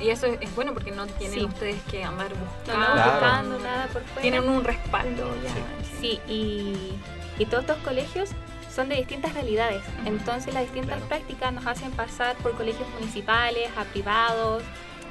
Y 0.00 0.08
eso 0.08 0.26
es, 0.26 0.54
bueno 0.56 0.72
porque 0.72 0.90
no 0.90 1.06
tienen 1.06 1.38
Sí. 1.38 1.44
ustedes 1.44 1.76
que 1.90 2.02
andar 2.02 2.30
No 2.30 2.36
buscando. 2.40 2.92
Claro. 2.94 3.10
buscando 3.12 3.58
nada 3.60 3.86
por 3.92 4.02
fuera. 4.02 4.22
Tienen 4.22 4.48
un 4.48 4.64
respaldo 4.64 5.34
ya. 5.44 6.00
Sí, 6.00 6.18
y, 6.26 6.94
y 7.38 7.46
todos 7.46 7.64
estos 7.64 7.78
colegios 7.78 8.30
son 8.74 8.88
de 8.88 8.96
distintas 8.96 9.34
realidades. 9.34 9.82
Entonces 10.04 10.52
las 10.54 10.64
distintas 10.64 10.96
Claro. 10.96 11.06
prácticas 11.08 11.52
nos 11.52 11.66
hacen 11.66 11.90
pasar 11.92 12.36
por 12.36 12.52
colegios 12.56 12.88
municipales, 12.98 13.68
a 13.76 13.84
privados. 13.84 14.62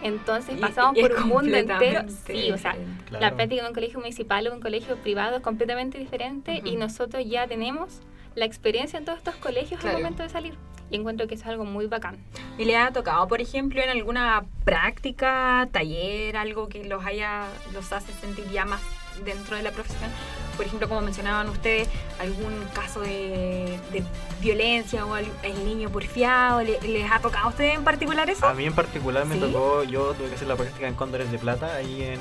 Entonces 0.01 0.57
Y- 0.57 0.59
pasamos 0.61 0.97
y 0.97 1.01
por 1.01 1.13
un 1.13 1.27
mundo 1.29 1.55
entero. 1.55 2.03
Sí, 2.25 2.51
o 2.51 2.57
sea. 2.57 2.75
Claro. 3.07 3.21
la 3.25 3.35
práctica 3.35 3.61
en 3.61 3.67
un 3.69 3.73
colegio 3.73 3.99
municipal 3.99 4.45
o 4.45 4.49
en 4.49 4.55
un 4.55 4.61
colegio 4.61 4.97
privado 4.97 5.37
es 5.37 5.41
completamente 5.41 5.97
diferente 5.97 6.61
y 6.65 6.75
nosotros 6.75 7.23
ya 7.25 7.47
tenemos 7.47 8.01
la 8.35 8.45
experiencia 8.45 8.97
en 8.99 9.05
todos 9.05 9.19
estos 9.19 9.35
colegios 9.35 9.79
Claro. 9.79 9.95
al 9.97 10.03
momento 10.03 10.23
de 10.23 10.29
salir. 10.29 10.55
Y 10.89 10.97
encuentro 10.97 11.25
que 11.27 11.35
eso 11.35 11.43
es 11.45 11.49
algo 11.49 11.63
muy 11.63 11.87
bacán. 11.87 12.17
¿Y 12.57 12.65
le 12.65 12.75
ha 12.75 12.91
tocado, 12.91 13.27
por 13.27 13.39
ejemplo, 13.41 13.81
en 13.81 13.89
alguna 13.89 14.43
práctica, 14.65 15.67
taller, 15.71 16.35
algo 16.37 16.67
que 16.67 16.83
los 16.83 17.03
haya, 17.05 17.45
los 17.73 17.91
hace 17.93 18.11
sentir 18.13 18.45
ya 18.51 18.65
más 18.65 18.81
dentro 19.23 19.55
de 19.55 19.63
la 19.63 19.71
profesión? 19.71 20.11
Por 20.53 20.65
ejemplo, 20.65 20.87
como 20.87 21.01
mencionaban 21.01 21.49
ustedes, 21.49 21.87
algún 22.19 22.53
caso 22.73 23.01
de, 23.01 23.79
de 23.91 24.03
violencia 24.41 25.05
o 25.05 25.15
el 25.17 25.25
niño 25.65 25.89
porfiado? 25.89 26.61
¿Le- 26.61 26.79
¿Les 26.81 27.11
ha 27.11 27.19
tocado 27.19 27.45
a 27.45 27.49
ustedes 27.49 27.75
en 27.75 27.83
particular 27.83 28.29
eso? 28.29 28.45
A 28.47 28.53
mí 28.53 28.65
en 28.65 28.73
particular 28.73 29.25
me 29.25 29.35
¿Sí? 29.35 29.41
tocó, 29.41 29.83
yo 29.83 30.13
tuve 30.13 30.29
que 30.29 30.35
hacer 30.35 30.47
la 30.47 30.55
práctica 30.55 30.87
en 30.87 30.95
Cóndores 30.95 31.31
de 31.31 31.37
Plata, 31.37 31.75
ahí 31.75 32.03
en 32.03 32.19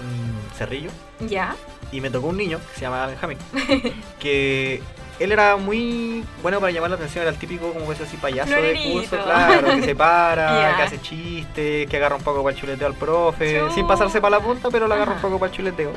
Cerrillo, 0.57 0.91
Ya. 1.21 1.55
y 1.91 2.01
me 2.01 2.11
tocó 2.11 2.29
un 2.29 2.37
niño 2.37 2.59
que 2.59 2.75
se 2.75 2.81
llama 2.83 3.07
Benjamín, 3.07 3.39
que 4.19 4.83
él 5.19 5.31
era 5.31 5.57
muy 5.57 6.25
bueno 6.43 6.59
para 6.59 6.73
llamar 6.73 6.91
la 6.91 6.97
atención, 6.97 7.23
era 7.23 7.31
el 7.31 7.39
típico, 7.39 7.73
como 7.73 7.87
que 7.87 8.03
así, 8.03 8.17
payaso 8.17 8.55
de 8.55 8.91
curso, 8.93 9.23
claro, 9.23 9.69
que 9.77 9.83
se 9.83 9.95
para, 9.95 10.75
que 10.77 10.83
hace 10.83 11.01
chistes, 11.01 11.89
que 11.89 11.97
agarra 11.97 12.17
un 12.17 12.23
poco 12.23 12.43
para 12.43 12.55
el 12.55 12.61
chuleteo 12.61 12.87
al 12.89 12.95
profe, 12.95 13.61
sin 13.75 13.87
pasarse 13.87 14.21
para 14.21 14.39
la 14.39 14.45
punta, 14.45 14.69
pero 14.71 14.89
lo 14.89 14.95
agarra 14.95 15.13
un 15.15 15.21
poco 15.21 15.39
para 15.39 15.51
el 15.51 15.57
chuleteo. 15.57 15.93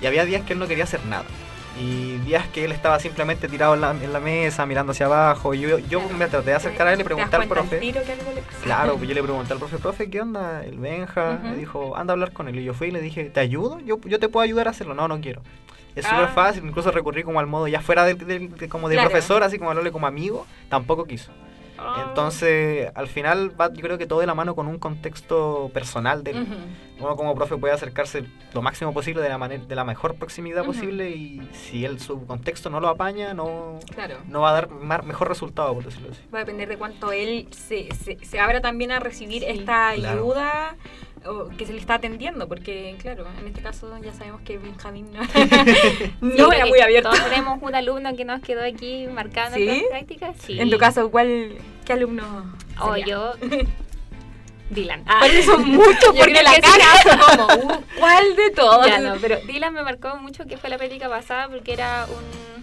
Y 0.00 0.06
había 0.06 0.24
días 0.24 0.42
que 0.42 0.52
él 0.54 0.58
no 0.58 0.66
quería 0.66 0.84
hacer 0.84 1.04
nada. 1.06 1.24
Y 1.78 2.16
días 2.18 2.46
que 2.48 2.64
él 2.64 2.72
estaba 2.72 2.98
simplemente 2.98 3.48
tirado 3.48 3.74
en 3.74 3.82
la, 3.82 3.90
en 3.90 4.12
la 4.12 4.20
mesa, 4.20 4.64
mirando 4.64 4.92
hacia 4.92 5.06
abajo. 5.06 5.52
Y 5.54 5.60
yo, 5.60 5.78
yo 5.78 6.00
me 6.10 6.26
traté 6.26 6.50
de 6.50 6.54
acercar 6.56 6.86
a 6.88 6.92
él 6.94 7.00
y 7.00 7.02
¿Te 7.02 7.08
das 7.08 7.14
preguntar 7.14 7.40
al 7.42 7.48
profe. 7.48 7.76
tiro 7.78 8.02
que 8.02 8.12
algo 8.12 8.32
le 8.34 8.42
pasa? 8.42 8.58
Claro, 8.62 8.96
pues 8.96 9.08
yo 9.08 9.14
le 9.14 9.22
pregunté 9.24 9.52
al 9.52 9.58
profe, 9.58 9.76
profe, 9.78 10.08
¿qué 10.10 10.20
onda? 10.22 10.64
El 10.64 10.78
Benja 10.78 11.38
me 11.42 11.54
dijo, 11.56 11.96
anda 11.96 12.12
a 12.12 12.14
hablar 12.14 12.32
con 12.32 12.48
él. 12.48 12.58
Y 12.58 12.64
yo 12.64 12.72
fui 12.72 12.88
y 12.88 12.90
le 12.92 13.00
dije, 13.02 13.24
¿te 13.24 13.40
ayudo? 13.40 13.78
Yo, 13.80 14.00
yo 14.06 14.18
te 14.18 14.28
puedo 14.28 14.42
ayudar 14.42 14.68
a 14.68 14.70
hacerlo. 14.70 14.94
No, 14.94 15.06
no 15.06 15.20
quiero. 15.20 15.42
Es 15.94 16.04
Ah. 16.06 16.10
súper 16.10 16.28
fácil, 16.28 16.64
incluso 16.66 16.90
recurrí 16.90 17.22
como 17.22 17.40
al 17.40 17.46
modo 17.46 17.68
ya 17.68 17.80
fuera 17.80 18.04
del- 18.04 18.18
de- 18.18 18.68
como 18.68 18.88
de 18.88 18.96
Claro. 18.96 19.10
profesor, 19.10 19.42
así 19.42 19.56
como 19.58 19.70
hablarle 19.70 19.92
como 19.92 20.06
amigo, 20.06 20.46
tampoco 20.68 21.04
quiso. 21.06 21.30
Ah. 21.78 22.04
Entonces, 22.08 22.90
al 22.94 23.06
final 23.08 23.58
va, 23.60 23.72
yo 23.72 23.80
creo 23.82 23.98
que 23.98 24.06
todo 24.06 24.20
de 24.20 24.26
la 24.26 24.34
mano 24.34 24.54
con 24.54 24.66
un 24.66 24.78
contexto 24.78 25.70
personal 25.74 26.24
de. 26.24 26.32
Ujú. 26.32 26.54
Uno 26.98 27.14
como 27.16 27.34
profe 27.34 27.56
puede 27.58 27.74
acercarse 27.74 28.24
lo 28.54 28.62
máximo 28.62 28.94
posible 28.94 29.20
de 29.22 29.28
la 29.28 29.36
manera, 29.36 29.62
de 29.62 29.74
la 29.74 29.84
mejor 29.84 30.14
proximidad 30.14 30.64
posible 30.64 31.10
y 31.10 31.46
si 31.52 31.84
él 31.84 32.00
su 32.00 32.24
contexto 32.26 32.70
no 32.70 32.80
lo 32.80 32.88
apaña, 32.88 33.34
no, 33.34 33.78
Claro. 33.94 34.16
no 34.26 34.40
va 34.40 34.48
a 34.50 34.52
dar 34.54 34.70
mar- 34.70 35.04
mejor 35.04 35.28
resultado, 35.28 35.74
por 35.74 35.84
decirlo 35.84 36.08
así. 36.12 36.22
Va 36.34 36.38
a 36.38 36.40
depender 36.44 36.68
de 36.70 36.78
cuánto 36.78 37.12
él 37.12 37.48
se, 37.50 37.94
se, 37.94 38.16
se 38.24 38.40
abra 38.40 38.62
también 38.62 38.92
a 38.92 38.98
recibir 38.98 39.42
Sí, 39.42 39.48
esta 39.50 39.92
claro. 39.94 40.20
ayuda 40.22 40.76
o 41.28 41.48
que 41.56 41.66
se 41.66 41.72
le 41.72 41.78
está 41.80 41.94
atendiendo, 41.94 42.48
porque 42.48 42.96
claro, 43.00 43.26
en 43.40 43.46
este 43.46 43.60
caso 43.62 43.92
ya 44.02 44.12
sabemos 44.12 44.40
que 44.42 44.58
Benjamín 44.58 45.12
no, 45.12 45.20
no 46.20 46.52
era 46.52 46.66
muy 46.66 46.80
abierto. 46.80 47.10
Todos 47.10 47.24
tenemos 47.24 47.58
un 47.62 47.74
alumno 47.74 48.14
que 48.16 48.24
nos 48.24 48.40
quedó 48.40 48.64
aquí 48.64 49.06
marcando 49.06 49.56
¿Sí? 49.56 49.66
las 49.66 49.82
prácticas. 49.90 50.36
Sí. 50.38 50.60
En 50.60 50.70
tu 50.70 50.78
caso, 50.78 51.10
¿cuál, 51.10 51.56
¿qué 51.84 51.92
alumno? 51.92 52.54
O 52.80 52.94
sería? 52.94 53.06
yo. 53.06 53.32
Dylan. 54.70 55.04
Muchos 55.64 56.14
Yo 56.14 56.14
porque 56.18 56.42
la 56.42 56.54
cara 56.60 57.26
como 57.36 57.74
"Uh, 57.74 57.82
¿cuál 57.98 58.34
de 58.34 58.50
todos? 58.50 58.86
Ya 58.86 58.98
no, 58.98 59.14
pero 59.20 59.38
Dylan 59.46 59.72
me 59.72 59.82
marcó 59.82 60.16
mucho 60.16 60.44
que 60.46 60.56
fue 60.56 60.70
la 60.70 60.76
práctica 60.76 61.08
pasada 61.08 61.48
porque 61.48 61.72
era 61.72 62.06
un 62.06 62.56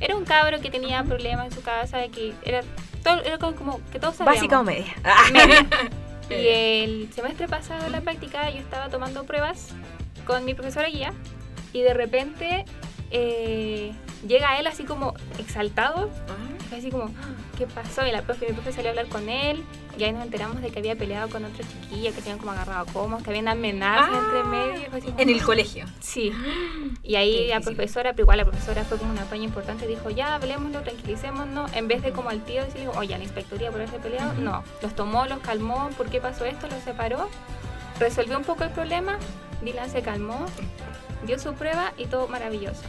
era 0.00 0.16
un 0.16 0.24
cabro 0.24 0.60
que 0.60 0.70
tenía 0.70 1.02
problemas 1.02 1.46
en 1.46 1.52
su 1.52 1.62
casa 1.62 1.98
de 1.98 2.10
que 2.10 2.34
era 2.44 2.60
todo 3.02 3.22
era 3.22 3.38
como, 3.38 3.56
como 3.56 3.80
que 3.90 3.98
todos 3.98 4.16
sabíamos. 4.16 4.38
Básica 4.40 4.60
o 4.60 4.64
media. 4.64 4.94
Media. 5.32 5.66
Y 6.30 6.48
el 6.48 7.12
semestre 7.12 7.48
pasado 7.48 7.84
de 7.84 7.90
la 7.90 8.00
práctica 8.00 8.50
yo 8.50 8.58
estaba 8.58 8.88
tomando 8.88 9.24
pruebas 9.24 9.68
con 10.26 10.44
mi 10.44 10.54
profesora 10.54 10.88
guía 10.88 11.12
y 11.72 11.82
de 11.82 11.94
repente 11.94 12.64
eh, 13.10 13.92
llega 14.26 14.58
él 14.58 14.66
así 14.66 14.84
como 14.84 15.14
exaltado, 15.38 16.10
fue 16.68 16.78
así 16.78 16.90
como, 16.90 17.10
¿qué 17.58 17.66
pasó? 17.66 18.06
Y 18.06 18.10
la 18.12 18.22
profe, 18.22 18.46
mi 18.48 18.52
profe 18.54 18.72
salió 18.72 18.88
a 18.88 18.90
hablar 18.90 19.06
con 19.08 19.28
él 19.28 19.62
y 19.98 20.02
ahí 20.02 20.12
nos 20.12 20.24
enteramos 20.24 20.60
de 20.60 20.70
que 20.70 20.78
había 20.80 20.96
peleado 20.96 21.28
con 21.28 21.44
otra 21.44 21.64
chiquilla, 21.66 22.10
que 22.10 22.16
tenían 22.20 22.38
como 22.38 22.50
agarrado 22.52 22.86
comos, 22.86 23.22
que 23.22 23.30
habían 23.30 23.46
amenazas 23.48 24.08
Ah, 24.12 24.20
entre 24.24 24.44
medio. 24.44 24.86
y 24.86 24.90
fue 24.90 24.98
así 24.98 25.06
como, 25.08 25.18
En 25.20 25.28
el 25.30 25.42
colegio. 25.42 25.86
Sí. 26.00 26.32
Y 27.02 27.14
ahí 27.16 27.48
la 27.48 27.60
profesora, 27.60 28.12
pero 28.12 28.22
igual 28.24 28.38
la 28.38 28.44
profesora 28.44 28.82
fue 28.84 28.98
como 28.98 29.12
un 29.12 29.18
apaño 29.18 29.44
importante, 29.44 29.86
dijo, 29.86 30.10
ya, 30.10 30.34
hablemoslo, 30.34 30.80
tranquilicémonos, 30.82 31.72
en 31.74 31.86
vez 31.86 32.02
de 32.02 32.10
como 32.12 32.30
al 32.30 32.42
tío 32.44 32.64
decirle, 32.64 32.88
oye, 32.88 33.14
a 33.14 33.18
la 33.18 33.24
inspectoría 33.24 33.70
por 33.70 33.80
haberse 33.80 33.98
peleado, 34.00 34.32
no, 34.34 34.64
los 34.82 34.94
tomó, 34.96 35.26
los 35.26 35.38
calmó, 35.40 35.90
¿por 35.96 36.08
qué 36.08 36.20
pasó 36.20 36.44
esto? 36.44 36.66
Los 36.66 36.82
separó, 36.82 37.28
resolvió 38.00 38.36
un 38.38 38.44
poco 38.44 38.64
el 38.64 38.70
problema, 38.70 39.18
Dylan 39.62 39.90
se 39.90 40.02
calmó, 40.02 40.44
dio 41.26 41.38
su 41.38 41.54
prueba 41.54 41.92
y 41.98 42.06
todo 42.06 42.26
maravilloso. 42.26 42.82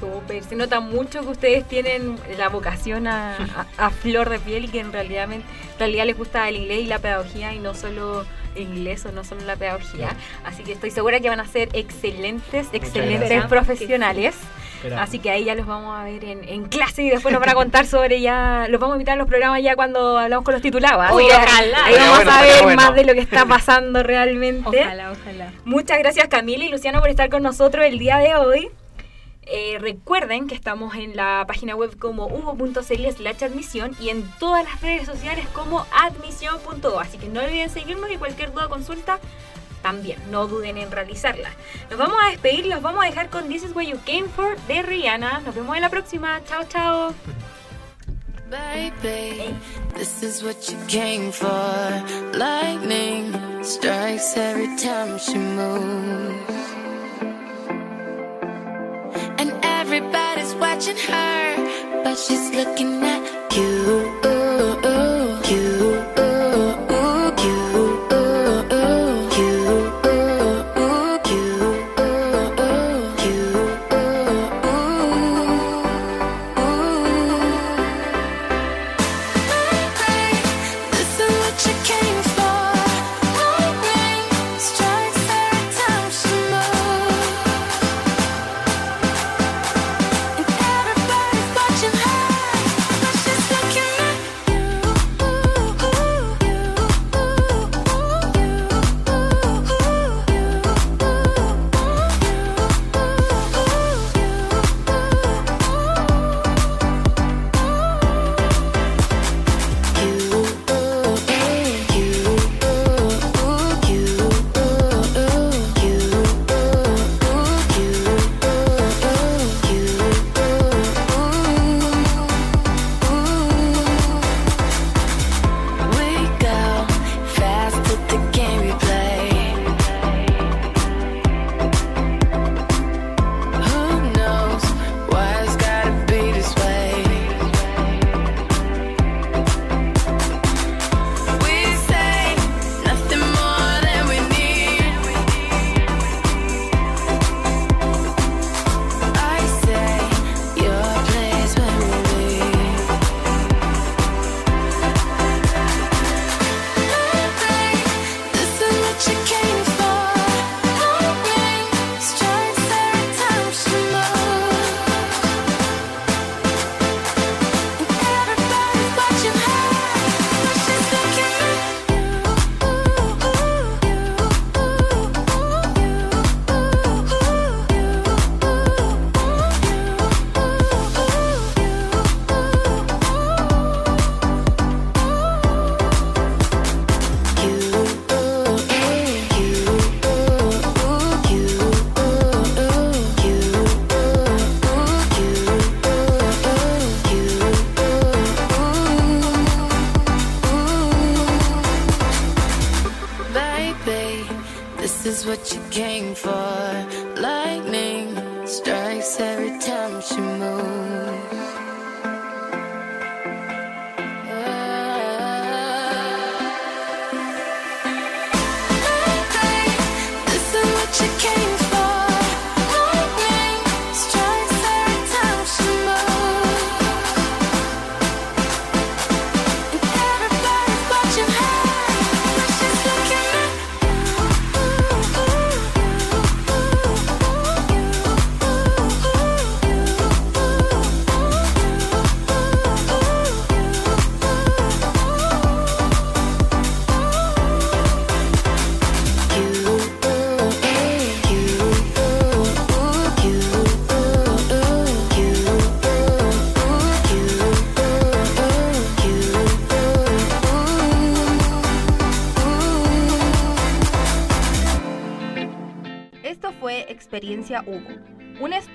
Súper, 0.00 0.42
se 0.42 0.56
nota 0.56 0.80
mucho 0.80 1.20
que 1.20 1.28
ustedes 1.28 1.68
tienen 1.68 2.16
la 2.38 2.48
vocación 2.48 3.06
a, 3.06 3.36
a- 3.36 3.86
a 3.86 3.90
flor 3.90 4.30
de 4.30 4.38
piel 4.38 4.64
y 4.64 4.68
que 4.68 4.80
en 4.80 4.92
realidad, 4.92 5.30
en 5.32 5.42
realidad 5.78 6.06
les 6.06 6.16
gusta 6.16 6.48
el 6.48 6.56
inglés 6.56 6.80
y 6.80 6.86
la 6.86 6.98
pedagogía 6.98 7.52
y 7.52 7.58
no 7.58 7.74
solo 7.74 8.24
inglés 8.56 9.04
o 9.06 9.12
no 9.12 9.22
solo 9.24 9.42
la 9.44 9.56
pedagogía. 9.56 10.08
Así 10.44 10.62
que 10.64 10.72
estoy 10.72 10.90
segura 10.90 11.20
que 11.20 11.28
van 11.28 11.38
a 11.40 11.46
ser 11.46 11.68
excelentes, 11.74 12.66
excelentes 12.72 13.44
profesionales. 13.46 14.34
Así 14.98 15.18
que 15.18 15.30
ahí 15.30 15.44
ya 15.44 15.54
los 15.54 15.66
vamos 15.66 15.94
a 15.98 16.04
ver 16.04 16.24
en, 16.24 16.42
en 16.48 16.64
clase 16.64 17.02
y 17.02 17.10
después 17.10 17.32
nos 17.32 17.40
van 17.40 17.50
a 17.50 17.54
contar 17.54 17.86
sobre 17.86 18.22
ya, 18.22 18.66
los 18.70 18.80
vamos 18.80 18.94
a 18.94 18.96
invitar 18.96 19.12
a 19.12 19.18
los 19.18 19.28
programas 19.28 19.62
ya 19.62 19.76
cuando 19.76 20.18
hablamos 20.18 20.42
con 20.42 20.54
los 20.54 20.62
titulados. 20.62 21.06
Que 21.08 21.26
ojalá. 21.26 21.84
Ahí 21.84 21.94
vamos 21.98 22.16
bueno, 22.16 22.30
a 22.32 22.40
ver 22.42 22.62
bueno. 22.62 22.82
más 22.82 22.94
de 22.94 23.04
lo 23.04 23.12
que 23.12 23.20
está 23.20 23.44
pasando 23.44 24.02
realmente. 24.02 24.82
Ojalá, 24.84 25.12
ojalá. 25.12 25.52
Muchas 25.66 25.98
gracias 25.98 26.28
Camila 26.28 26.64
y 26.64 26.70
Luciano 26.70 27.00
por 27.00 27.10
estar 27.10 27.28
con 27.28 27.42
nosotros 27.42 27.84
el 27.84 27.98
día 27.98 28.16
de 28.16 28.34
hoy. 28.36 28.70
Eh, 29.52 29.78
recuerden 29.80 30.46
que 30.46 30.54
estamos 30.54 30.94
en 30.94 31.16
la 31.16 31.44
página 31.48 31.74
web 31.74 31.98
como 31.98 32.26
hugo.cl 32.26 32.80
slash 32.80 33.44
admisión 33.44 33.96
y 34.00 34.10
en 34.10 34.30
todas 34.38 34.64
las 34.64 34.80
redes 34.80 35.06
sociales 35.06 35.46
como 35.52 35.86
admisión.do. 35.92 37.00
Así 37.00 37.18
que 37.18 37.28
no 37.28 37.40
olviden 37.40 37.68
seguirnos 37.68 38.10
y 38.10 38.16
cualquier 38.16 38.52
duda 38.52 38.66
o 38.66 38.68
consulta 38.70 39.18
también, 39.82 40.18
no 40.30 40.46
duden 40.46 40.76
en 40.76 40.90
realizarla. 40.90 41.50
Nos 41.88 41.98
vamos 41.98 42.16
a 42.22 42.30
despedir, 42.30 42.66
los 42.66 42.82
vamos 42.82 43.02
a 43.02 43.06
dejar 43.06 43.30
con 43.30 43.48
This 43.48 43.64
is 43.64 43.74
What 43.74 43.84
You 43.84 43.98
Came 44.04 44.28
For 44.28 44.58
de 44.68 44.82
Rihanna. 44.82 45.40
Nos 45.40 45.54
vemos 45.54 45.74
en 45.74 45.82
la 45.82 45.88
próxima. 45.88 46.40
Chao, 46.44 46.64
chao. 46.68 47.14
Baby, 48.50 49.54
this 49.94 50.22
is 50.22 50.42
what 50.42 50.68
you 50.68 50.76
came 50.88 51.30
for. 51.32 51.48
Lightning 52.36 53.32
strikes 53.62 54.36
every 54.36 54.76
time 54.76 55.18
she 55.18 55.38
moves. 55.38 56.79
And 59.38 59.50
everybody's 59.62 60.54
watching 60.54 60.96
her, 60.96 62.02
but 62.04 62.16
she's 62.16 62.50
looking 62.54 63.02
at 63.02 63.56
you. 63.56 65.19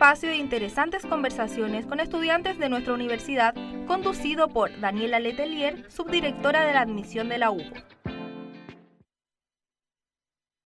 Espacio 0.06 0.30
de 0.30 0.36
interesantes 0.36 1.04
conversaciones 1.04 1.88
con 1.88 2.00
estudiantes 2.00 2.60
de 2.60 2.70
nuestra 2.70 2.94
universidad, 2.94 3.56
conducido 3.88 4.50
por 4.50 4.80
Daniela 4.80 5.20
Letelier, 5.20 5.84
subdirectora 5.90 6.64
de 6.64 6.74
la 6.74 6.82
admisión 6.82 7.28
de 7.28 7.40
la 7.40 7.50
UBO. 7.50 7.95